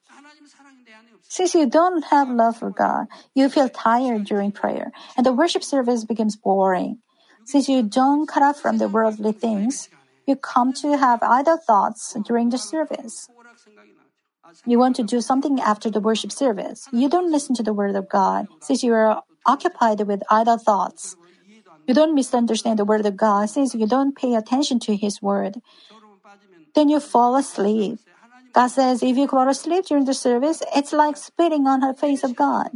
Since 1.33 1.55
you 1.55 1.65
don't 1.65 2.05
have 2.13 2.29
love 2.29 2.57
for 2.57 2.69
God, 2.69 3.07
you 3.33 3.49
feel 3.49 3.67
tired 3.67 4.23
during 4.23 4.51
prayer, 4.51 4.91
and 5.17 5.25
the 5.25 5.33
worship 5.33 5.63
service 5.63 6.05
becomes 6.05 6.35
boring. 6.35 7.01
Since 7.43 7.67
you 7.67 7.81
don't 7.81 8.29
cut 8.29 8.43
off 8.43 8.61
from 8.61 8.77
the 8.77 8.87
worldly 8.87 9.31
things, 9.31 9.89
you 10.27 10.35
come 10.35 10.73
to 10.73 10.95
have 10.95 11.23
idle 11.23 11.57
thoughts 11.57 12.15
during 12.21 12.53
the 12.53 12.59
service. 12.59 13.27
You 14.63 14.77
want 14.77 14.95
to 14.97 15.03
do 15.03 15.21
something 15.21 15.59
after 15.59 15.89
the 15.89 15.99
worship 15.99 16.31
service. 16.31 16.87
You 16.93 17.09
don't 17.09 17.31
listen 17.31 17.55
to 17.55 17.63
the 17.63 17.73
word 17.73 17.95
of 17.95 18.07
God 18.07 18.45
since 18.61 18.83
you 18.83 18.93
are 18.93 19.23
occupied 19.47 20.05
with 20.05 20.21
idle 20.29 20.59
thoughts. 20.59 21.17
You 21.87 21.95
don't 21.95 22.13
misunderstand 22.13 22.77
the 22.77 22.85
word 22.85 23.07
of 23.07 23.17
God 23.17 23.49
since 23.49 23.73
you 23.73 23.87
don't 23.87 24.15
pay 24.15 24.35
attention 24.35 24.77
to 24.85 24.95
His 24.95 25.19
word. 25.19 25.57
Then 26.75 26.89
you 26.89 26.99
fall 26.99 27.35
asleep. 27.35 27.97
God 28.53 28.67
says 28.67 29.01
if 29.01 29.17
you 29.17 29.27
fall 29.27 29.49
asleep 29.49 29.85
during 29.85 30.05
the 30.05 30.13
service, 30.13 30.61
it's 30.75 30.93
like 30.93 31.17
spitting 31.17 31.65
on 31.65 31.81
the 31.81 31.93
face 31.93 32.23
of 32.23 32.35
God. 32.35 32.69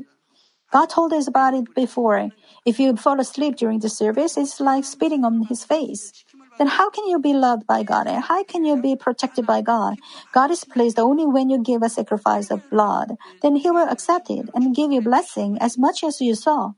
God 0.72 0.90
told 0.90 1.14
us 1.14 1.28
about 1.28 1.54
it 1.54 1.74
before. 1.76 2.32
If 2.66 2.80
you 2.80 2.96
fall 2.98 3.20
asleep 3.20 3.56
during 3.56 3.80
the 3.80 3.90
service, 3.90 4.38
it's 4.38 4.60
like 4.60 4.84
spitting 4.84 5.24
on 5.24 5.44
His 5.44 5.64
face. 5.64 6.12
Then 6.58 6.68
how 6.68 6.90
can 6.90 7.08
you 7.08 7.20
be 7.20 7.34
loved 7.34 7.68
by 7.68 7.84
God 7.84 8.08
and 8.08 8.24
how 8.24 8.44
can 8.44 8.66
you 8.66 8.76
be 8.82 8.96
protected 8.96 9.46
by 9.46 9.62
God? 9.62 9.98
God 10.34 10.52
is 10.52 10.66
pleased 10.66 11.00
only 11.00 11.26
when 11.26 11.50
you 11.50 11.62
give 11.62 11.84
a 11.84 11.90
sacrifice 11.90 12.50
of 12.50 12.68
blood. 12.70 13.16
Then 13.42 13.56
He 13.56 13.70
will 13.70 13.88
accept 13.88 14.30
it 14.30 14.50
and 14.54 14.76
give 14.76 14.92
you 14.92 15.02
blessing 15.02 15.58
as 15.62 15.78
much 15.78 16.04
as 16.04 16.20
you 16.20 16.36
saw. 16.36 16.74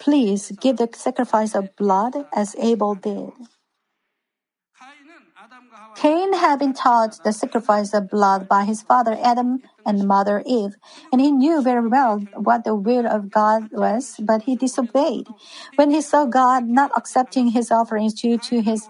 Please 0.00 0.50
give 0.60 0.78
the 0.78 0.88
sacrifice 0.94 1.54
of 1.54 1.76
blood 1.76 2.16
as 2.34 2.56
Abel 2.58 2.94
did. 2.94 3.30
Cain 5.96 6.32
had 6.34 6.58
been 6.58 6.74
taught 6.74 7.22
the 7.24 7.32
sacrifice 7.32 7.94
of 7.94 8.10
blood 8.10 8.48
by 8.48 8.64
his 8.64 8.82
father 8.82 9.16
Adam 9.22 9.62
and 9.84 10.06
mother 10.06 10.42
Eve, 10.46 10.76
and 11.12 11.20
he 11.20 11.30
knew 11.30 11.62
very 11.62 11.86
well 11.88 12.20
what 12.34 12.64
the 12.64 12.74
will 12.74 13.06
of 13.06 13.30
God 13.30 13.70
was, 13.72 14.16
but 14.20 14.42
he 14.42 14.56
disobeyed. 14.56 15.26
When 15.76 15.90
he 15.90 16.00
saw 16.00 16.26
God 16.26 16.68
not 16.68 16.90
accepting 16.96 17.48
his 17.48 17.70
offerings 17.70 18.14
due 18.14 18.38
to 18.38 18.60
his 18.60 18.88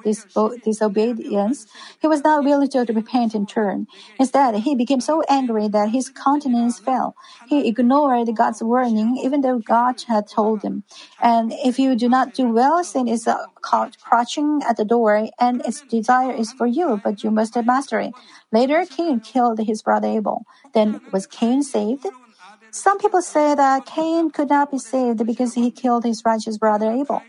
disobedience, 0.62 1.66
he 2.00 2.06
was 2.06 2.22
not 2.24 2.44
willing 2.44 2.68
to 2.70 2.84
repent 2.92 3.34
and 3.34 3.48
turn. 3.48 3.86
Instead, 4.18 4.54
he 4.56 4.74
became 4.74 5.00
so 5.00 5.22
angry 5.28 5.68
that 5.68 5.90
his 5.90 6.08
countenance 6.08 6.78
fell. 6.78 7.14
He 7.46 7.68
ignored 7.68 8.28
God's 8.36 8.62
warning, 8.62 9.16
even 9.22 9.40
though 9.40 9.58
God 9.58 9.96
had 10.08 10.28
told 10.28 10.62
him. 10.62 10.84
And 11.20 11.52
if 11.52 11.78
you 11.78 11.94
do 11.96 12.08
not 12.08 12.34
do 12.34 12.48
well, 12.48 12.82
sin 12.84 13.08
is 13.08 13.26
uh, 13.26 13.46
crouching 13.62 14.60
at 14.68 14.76
the 14.76 14.84
door, 14.84 15.28
and 15.38 15.64
its 15.66 15.82
desire 15.82 16.32
is 16.32 16.52
for 16.52 16.66
you, 16.66 17.00
but 17.02 17.22
you 17.22 17.30
must 17.30 17.56
master 17.64 18.00
it. 18.00 18.14
Later, 18.52 18.84
Cain 18.84 19.20
killed 19.20 19.60
his 19.60 19.82
brother 19.82 20.08
Abel. 20.08 20.44
Then 20.74 21.00
was 21.12 21.26
Cain 21.26 21.62
saved? 21.62 22.06
Some 22.72 22.98
people 22.98 23.22
say 23.22 23.54
that 23.54 23.86
Cain 23.86 24.30
could 24.30 24.48
not 24.48 24.70
be 24.70 24.78
saved 24.78 25.24
because 25.26 25.54
he 25.54 25.70
killed 25.70 26.04
his 26.04 26.22
righteous 26.24 26.58
brother 26.58 26.90
Abel. 26.90 27.22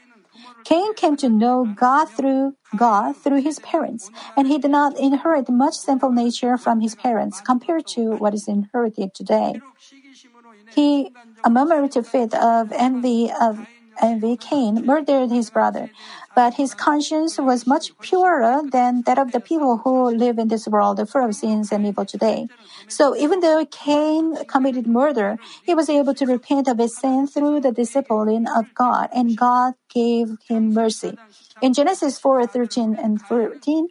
Cain 0.64 0.94
came 0.94 1.16
to 1.18 1.30
know 1.30 1.66
God 1.66 2.06
through 2.06 2.56
God 2.76 3.18
through 3.18 3.42
his 3.42 3.60
parents, 3.60 4.10
and 4.38 4.48
he 4.48 4.58
did 4.58 4.72
not 4.72 4.98
inherit 4.98 5.50
much 5.50 5.76
sinful 5.76 6.12
nature 6.12 6.58
from 6.58 6.80
his 6.80 6.96
parents 6.96 7.42
compared 7.42 7.86
to 7.88 8.16
what 8.16 8.34
is 8.34 8.48
inherited 8.48 9.14
today. 9.14 9.62
He, 10.74 11.12
a 11.44 11.50
momentary 11.50 12.04
fit 12.04 12.34
of 12.34 12.72
envy 12.72 13.32
of 13.32 13.66
envy, 14.02 14.38
Cain 14.38 14.86
murdered 14.86 15.32
his 15.32 15.50
brother, 15.50 15.90
but 16.36 16.56
his 16.56 16.74
conscience 16.74 17.38
was 17.40 17.68
much 17.68 17.92
purer 18.02 18.62
than 18.72 19.04
that 19.06 19.18
of 19.18 19.32
the 19.32 19.40
people 19.40 19.78
who 19.78 20.10
live 20.10 20.38
in 20.38 20.48
this 20.48 20.68
world 20.68 21.02
full 21.10 21.26
of 21.26 21.36
sins 21.36 21.72
and 21.72 21.86
evil 21.86 22.06
today. 22.06 22.50
So 22.88 23.16
even 23.16 23.40
though 23.40 23.66
Cain 23.66 24.36
committed 24.46 24.88
murder, 24.88 25.40
he 25.66 25.74
was 25.74 25.90
able 25.90 26.14
to 26.16 26.26
repent 26.26 26.68
of 26.68 26.78
his 26.78 26.98
sin 26.98 27.28
through 27.28 27.62
the 27.62 27.72
discipline 27.72 28.48
of 28.48 28.74
God, 28.76 29.10
and 29.14 29.36
God 29.38 29.74
gave 29.94 30.28
him 30.48 30.74
mercy. 30.74 31.18
In 31.62 31.74
Genesis 31.74 32.18
4 32.20 32.48
13 32.48 32.98
and 33.02 33.22
14, 33.22 33.88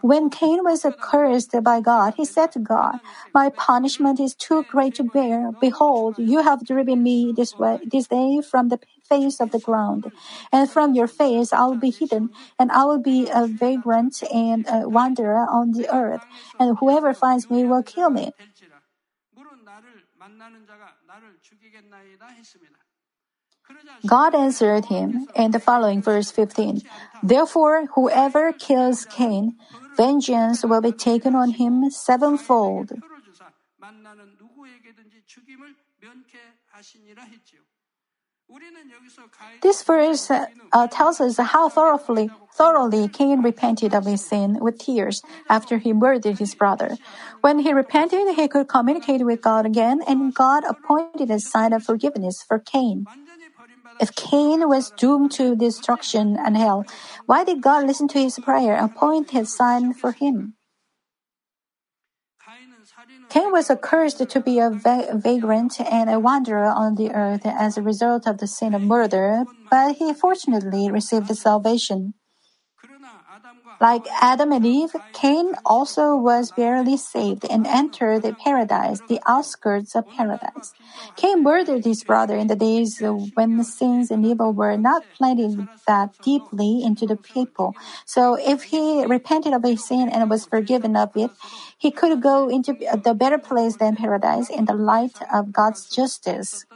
when 0.00 0.30
Cain 0.30 0.64
was 0.64 0.84
accursed 0.86 1.54
by 1.62 1.80
God, 1.82 2.14
he 2.16 2.24
said 2.24 2.52
to 2.52 2.58
God, 2.58 2.94
My 3.34 3.50
punishment 3.50 4.18
is 4.20 4.34
too 4.34 4.64
great 4.64 4.94
to 4.94 5.04
bear. 5.04 5.52
Behold, 5.60 6.16
you 6.18 6.42
have 6.42 6.64
driven 6.64 7.02
me 7.02 7.34
this 7.36 7.58
way 7.58 7.78
this 7.84 8.08
day 8.08 8.40
from 8.40 8.68
the 8.68 8.78
face 9.10 9.40
of 9.40 9.50
the 9.50 9.58
ground, 9.58 10.12
and 10.52 10.70
from 10.70 10.94
your 10.94 11.10
face 11.10 11.52
I 11.52 11.66
will 11.66 11.82
be 11.82 11.90
hidden, 11.90 12.30
and 12.58 12.70
I 12.70 12.84
will 12.84 13.02
be 13.02 13.28
a 13.28 13.46
vagrant 13.46 14.22
and 14.32 14.64
a 14.70 14.88
wanderer 14.88 15.44
on 15.50 15.72
the 15.72 15.90
earth, 15.92 16.22
and 16.58 16.78
whoever 16.78 17.12
finds 17.12 17.50
me 17.50 17.64
will 17.66 17.82
kill 17.82 18.10
me. 18.10 18.32
God 24.06 24.34
answered 24.34 24.86
him 24.86 25.28
in 25.34 25.50
the 25.50 25.60
following 25.60 26.00
verse 26.00 26.30
15 26.30 26.82
Therefore, 27.22 27.86
whoever 27.94 28.52
kills 28.52 29.04
Cain, 29.04 29.56
vengeance 29.96 30.64
will 30.64 30.80
be 30.80 30.92
taken 30.92 31.34
on 31.34 31.50
him 31.50 31.90
sevenfold. 31.90 32.92
This 39.62 39.82
verse 39.82 40.30
uh, 40.30 40.86
tells 40.88 41.20
us 41.20 41.36
how 41.38 41.68
thoroughly, 41.68 42.30
thoroughly 42.54 43.08
Cain 43.08 43.42
repented 43.42 43.94
of 43.94 44.06
his 44.06 44.24
sin 44.24 44.58
with 44.60 44.78
tears 44.78 45.22
after 45.48 45.78
he 45.78 45.92
murdered 45.92 46.38
his 46.38 46.54
brother. 46.54 46.96
When 47.42 47.60
he 47.60 47.72
repented, 47.72 48.34
he 48.34 48.48
could 48.48 48.68
communicate 48.68 49.24
with 49.24 49.42
God 49.42 49.66
again, 49.66 50.00
and 50.06 50.34
God 50.34 50.64
appointed 50.64 51.30
a 51.30 51.38
sign 51.38 51.72
of 51.72 51.84
forgiveness 51.84 52.42
for 52.42 52.58
Cain. 52.58 53.06
If 54.00 54.14
Cain 54.14 54.66
was 54.68 54.90
doomed 54.90 55.32
to 55.32 55.54
destruction 55.54 56.36
and 56.38 56.56
hell, 56.56 56.86
why 57.26 57.44
did 57.44 57.60
God 57.60 57.86
listen 57.86 58.08
to 58.08 58.20
his 58.20 58.38
prayer 58.38 58.74
and 58.74 58.90
appoint 58.90 59.30
his 59.30 59.54
sign 59.54 59.92
for 59.92 60.12
him? 60.12 60.54
Cain 63.30 63.52
was 63.52 63.70
accursed 63.70 64.28
to 64.28 64.40
be 64.40 64.58
a 64.58 64.70
vagrant 64.70 65.80
and 65.80 66.10
a 66.10 66.18
wanderer 66.18 66.66
on 66.66 66.96
the 66.96 67.12
earth 67.12 67.42
as 67.46 67.78
a 67.78 67.82
result 67.82 68.26
of 68.26 68.38
the 68.38 68.48
sin 68.48 68.74
of 68.74 68.82
murder, 68.82 69.44
but 69.70 69.94
he 69.94 70.12
fortunately 70.12 70.90
received 70.90 71.28
salvation. 71.36 72.14
Like 73.80 74.06
Adam 74.20 74.52
and 74.52 74.66
Eve, 74.66 74.92
Cain 75.14 75.54
also 75.64 76.14
was 76.14 76.52
barely 76.52 76.98
saved 76.98 77.46
and 77.48 77.66
entered 77.66 78.22
the 78.22 78.34
paradise, 78.34 79.00
the 79.08 79.20
outskirts 79.26 79.96
of 79.96 80.04
paradise. 80.10 80.74
Cain 81.16 81.42
murdered 81.42 81.84
his 81.84 82.04
brother 82.04 82.36
in 82.36 82.48
the 82.48 82.56
days 82.56 83.00
when 83.34 83.56
the 83.56 83.64
sins 83.64 84.10
and 84.10 84.24
evil 84.26 84.52
were 84.52 84.76
not 84.76 85.04
planted 85.16 85.66
that 85.86 86.12
deeply 86.20 86.82
into 86.84 87.06
the 87.06 87.16
people. 87.16 87.74
So 88.04 88.36
if 88.38 88.64
he 88.64 89.04
repented 89.06 89.54
of 89.54 89.64
his 89.64 89.86
sin 89.86 90.10
and 90.10 90.28
was 90.28 90.44
forgiven 90.44 90.94
of 90.94 91.16
it, 91.16 91.30
he 91.78 91.90
could 91.90 92.20
go 92.20 92.48
into 92.48 92.74
the 92.74 93.14
better 93.14 93.38
place 93.38 93.76
than 93.76 93.96
paradise 93.96 94.50
in 94.50 94.66
the 94.66 94.74
light 94.74 95.16
of 95.32 95.52
God's 95.52 95.88
justice. 95.88 96.66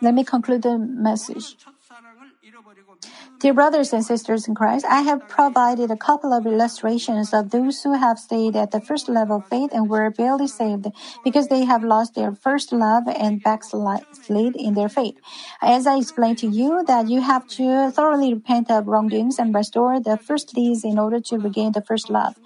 Let 0.00 0.14
me 0.14 0.24
conclude 0.24 0.62
the 0.62 0.78
message. 0.78 1.56
Dear 3.38 3.54
brothers 3.54 3.92
and 3.92 4.04
sisters 4.04 4.48
in 4.48 4.54
Christ, 4.54 4.86
I 4.86 5.02
have 5.02 5.28
provided 5.28 5.90
a 5.90 5.96
couple 5.96 6.32
of 6.32 6.46
illustrations 6.46 7.34
of 7.34 7.50
those 7.50 7.82
who 7.82 7.92
have 7.92 8.18
stayed 8.18 8.56
at 8.56 8.70
the 8.70 8.80
first 8.80 9.08
level 9.08 9.36
of 9.36 9.48
faith 9.48 9.70
and 9.72 9.90
were 9.90 10.10
barely 10.10 10.46
saved 10.46 10.86
because 11.22 11.48
they 11.48 11.64
have 11.64 11.84
lost 11.84 12.14
their 12.14 12.32
first 12.32 12.72
love 12.72 13.04
and 13.06 13.42
backslid 13.42 14.56
in 14.56 14.74
their 14.74 14.88
faith. 14.88 15.16
As 15.60 15.86
I 15.86 15.98
explained 15.98 16.38
to 16.38 16.46
you 16.46 16.82
that 16.86 17.08
you 17.08 17.20
have 17.20 17.46
to 17.58 17.90
thoroughly 17.90 18.32
repent 18.32 18.70
of 18.70 18.86
wrongdoings 18.86 19.38
and 19.38 19.54
restore 19.54 20.00
the 20.00 20.16
first 20.16 20.54
deeds 20.54 20.82
in 20.82 20.98
order 20.98 21.20
to 21.20 21.38
regain 21.38 21.72
the 21.72 21.82
first 21.82 22.08
love. 22.08 22.36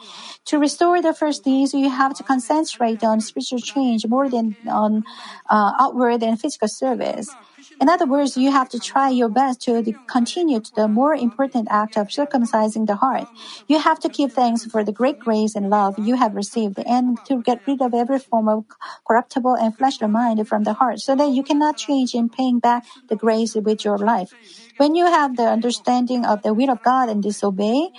To 0.46 0.58
restore 0.58 1.00
the 1.00 1.14
first 1.14 1.44
deeds, 1.44 1.72
you 1.72 1.88
have 1.88 2.14
to 2.14 2.24
concentrate 2.24 3.04
on 3.04 3.20
spiritual 3.20 3.60
change 3.60 4.06
more 4.06 4.28
than 4.28 4.56
on 4.66 5.04
uh, 5.48 5.72
outward 5.78 6.22
and 6.22 6.40
physical 6.40 6.68
service. 6.68 7.34
In 7.80 7.88
other 7.88 8.04
words, 8.04 8.36
you 8.36 8.52
have 8.52 8.68
to 8.68 8.78
try 8.78 9.08
your 9.08 9.30
best 9.30 9.62
to 9.62 9.82
continue 10.06 10.60
to 10.60 10.74
the 10.74 10.86
more 10.86 11.14
important 11.14 11.66
act 11.70 11.96
of 11.96 12.08
circumcising 12.08 12.86
the 12.86 12.96
heart. 12.96 13.28
You 13.68 13.78
have 13.78 13.98
to 14.00 14.10
give 14.10 14.34
thanks 14.34 14.66
for 14.66 14.84
the 14.84 14.92
great 14.92 15.18
grace 15.18 15.54
and 15.54 15.70
love 15.70 15.94
you 15.98 16.16
have 16.16 16.34
received 16.34 16.78
and 16.78 17.24
to 17.24 17.40
get 17.40 17.62
rid 17.66 17.80
of 17.80 17.94
every 17.94 18.18
form 18.18 18.48
of 18.48 18.66
corruptible 19.08 19.54
and 19.54 19.76
fleshly 19.76 20.08
mind 20.08 20.46
from 20.46 20.64
the 20.64 20.74
heart 20.74 21.00
so 21.00 21.16
that 21.16 21.30
you 21.30 21.42
cannot 21.42 21.78
change 21.78 22.14
in 22.14 22.28
paying 22.28 22.58
back 22.58 22.84
the 23.08 23.16
grace 23.16 23.54
with 23.54 23.82
your 23.82 23.96
life. 23.96 24.34
When 24.76 24.94
you 24.94 25.06
have 25.06 25.36
the 25.36 25.48
understanding 25.48 26.26
of 26.26 26.42
the 26.42 26.52
will 26.52 26.70
of 26.70 26.82
God 26.82 27.08
and 27.08 27.22
disobey, 27.22 27.90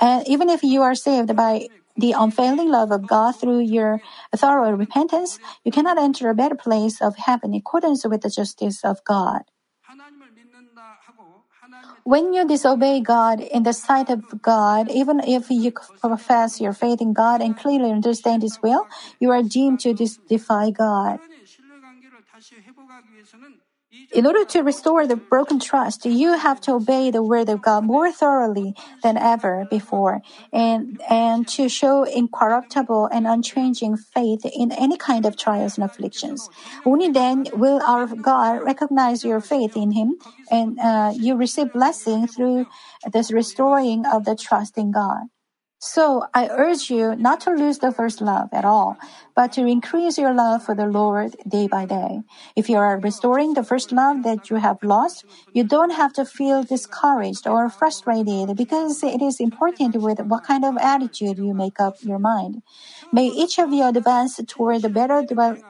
and 0.00 0.26
even 0.28 0.48
if 0.48 0.62
you 0.62 0.82
are 0.82 0.94
saved 0.94 1.34
by 1.34 1.68
the 1.98 2.12
unfailing 2.12 2.70
love 2.70 2.92
of 2.92 3.06
God 3.06 3.32
through 3.32 3.60
your 3.60 4.00
thorough 4.34 4.70
repentance, 4.70 5.38
you 5.64 5.72
cannot 5.72 5.98
enter 5.98 6.30
a 6.30 6.34
better 6.34 6.54
place 6.54 7.02
of 7.02 7.16
heaven 7.16 7.52
in 7.52 7.58
accordance 7.58 8.06
with 8.06 8.22
the 8.22 8.30
justice 8.30 8.84
of 8.84 9.02
God. 9.04 9.42
When 12.04 12.32
you 12.32 12.46
disobey 12.46 13.00
God 13.00 13.40
in 13.40 13.64
the 13.64 13.72
sight 13.72 14.08
of 14.08 14.40
God, 14.40 14.90
even 14.90 15.20
if 15.20 15.50
you 15.50 15.72
profess 16.00 16.60
your 16.60 16.72
faith 16.72 17.00
in 17.00 17.12
God 17.12 17.42
and 17.42 17.56
clearly 17.56 17.90
understand 17.90 18.42
His 18.42 18.58
will, 18.62 18.86
you 19.18 19.30
are 19.30 19.42
deemed 19.42 19.80
to 19.80 19.92
defy 19.92 20.70
God. 20.70 21.20
In 24.12 24.26
order 24.26 24.44
to 24.44 24.62
restore 24.62 25.06
the 25.06 25.16
broken 25.16 25.58
trust, 25.58 26.04
you 26.04 26.36
have 26.36 26.60
to 26.62 26.74
obey 26.74 27.10
the 27.10 27.22
word 27.22 27.48
of 27.48 27.62
God 27.62 27.84
more 27.84 28.12
thoroughly 28.12 28.74
than 29.02 29.16
ever 29.16 29.66
before 29.70 30.20
and, 30.52 31.00
and 31.08 31.48
to 31.48 31.68
show 31.68 32.04
incorruptible 32.04 33.06
and 33.06 33.26
unchanging 33.26 33.96
faith 33.96 34.44
in 34.44 34.72
any 34.72 34.96
kind 34.96 35.24
of 35.24 35.36
trials 35.36 35.78
and 35.78 35.84
afflictions. 35.84 36.50
Only 36.84 37.08
then 37.08 37.46
will 37.52 37.80
our 37.86 38.06
God 38.06 38.60
recognize 38.62 39.24
your 39.24 39.40
faith 39.40 39.76
in 39.76 39.92
Him 39.92 40.18
and 40.50 40.78
uh, 40.78 41.12
you 41.14 41.36
receive 41.36 41.72
blessing 41.72 42.26
through 42.26 42.66
this 43.10 43.32
restoring 43.32 44.04
of 44.06 44.24
the 44.24 44.36
trust 44.36 44.76
in 44.76 44.90
God. 44.90 45.28
So 45.80 46.24
I 46.34 46.48
urge 46.48 46.90
you 46.90 47.14
not 47.14 47.40
to 47.42 47.50
lose 47.50 47.78
the 47.78 47.92
first 47.92 48.20
love 48.20 48.48
at 48.52 48.64
all, 48.64 48.98
but 49.36 49.52
to 49.52 49.64
increase 49.64 50.18
your 50.18 50.34
love 50.34 50.64
for 50.64 50.74
the 50.74 50.86
Lord 50.86 51.36
day 51.46 51.68
by 51.68 51.86
day. 51.86 52.22
If 52.56 52.68
you 52.68 52.78
are 52.78 52.98
restoring 52.98 53.54
the 53.54 53.62
first 53.62 53.92
love 53.92 54.24
that 54.24 54.50
you 54.50 54.56
have 54.56 54.82
lost, 54.82 55.24
you 55.52 55.62
don't 55.62 55.90
have 55.90 56.12
to 56.14 56.24
feel 56.24 56.64
discouraged 56.64 57.46
or 57.46 57.70
frustrated 57.70 58.56
because 58.56 59.04
it 59.04 59.22
is 59.22 59.38
important 59.38 59.94
with 59.96 60.18
what 60.20 60.42
kind 60.42 60.64
of 60.64 60.76
attitude 60.80 61.38
you 61.38 61.54
make 61.54 61.78
up 61.78 61.98
your 62.02 62.18
mind. 62.18 62.62
May 63.12 63.26
each 63.26 63.58
of 63.58 63.72
you 63.72 63.86
advance 63.86 64.40
toward 64.48 64.82
the 64.82 64.90
better, 64.90 65.24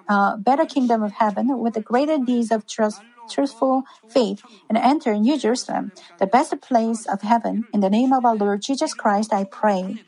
uh, 0.09 0.37
better 0.39 0.65
kingdom 0.65 1.03
of 1.03 1.13
heaven 1.13 1.59
with 1.59 1.75
the 1.75 1.83
greater 1.83 2.17
deeds 2.19 2.51
of 2.51 2.67
trust 2.67 3.03
truthful 3.29 3.85
faith 4.09 4.43
and 4.69 4.79
enter 4.79 5.15
New 5.15 5.39
Jerusalem, 5.39 5.93
the 6.19 6.27
best 6.27 6.61
place 6.61 7.07
of 7.07 7.23
heaven. 7.23 7.67
In 7.73 7.81
the 7.81 7.91
name 7.91 8.13
of 8.13 8.25
our 8.25 8.37
Lord 8.37 8.63
Jesus 8.63 8.95
Christ, 8.95 9.33
I 9.33 9.45
pray. 9.45 10.03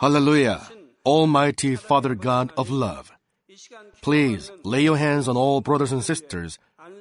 Hallelujah. 0.00 0.60
Almighty 1.06 1.76
Father 1.76 2.14
God 2.14 2.52
of 2.58 2.68
love. 2.68 3.10
Please 4.02 4.50
lay 4.62 4.82
your 4.82 4.98
hands 4.98 5.28
on 5.28 5.36
all 5.36 5.62
brothers 5.62 5.92
and 5.92 6.04
sisters 6.04 6.58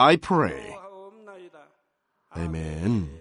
I 0.00 0.16
pray. 0.16 0.74
Amen. 2.34 3.19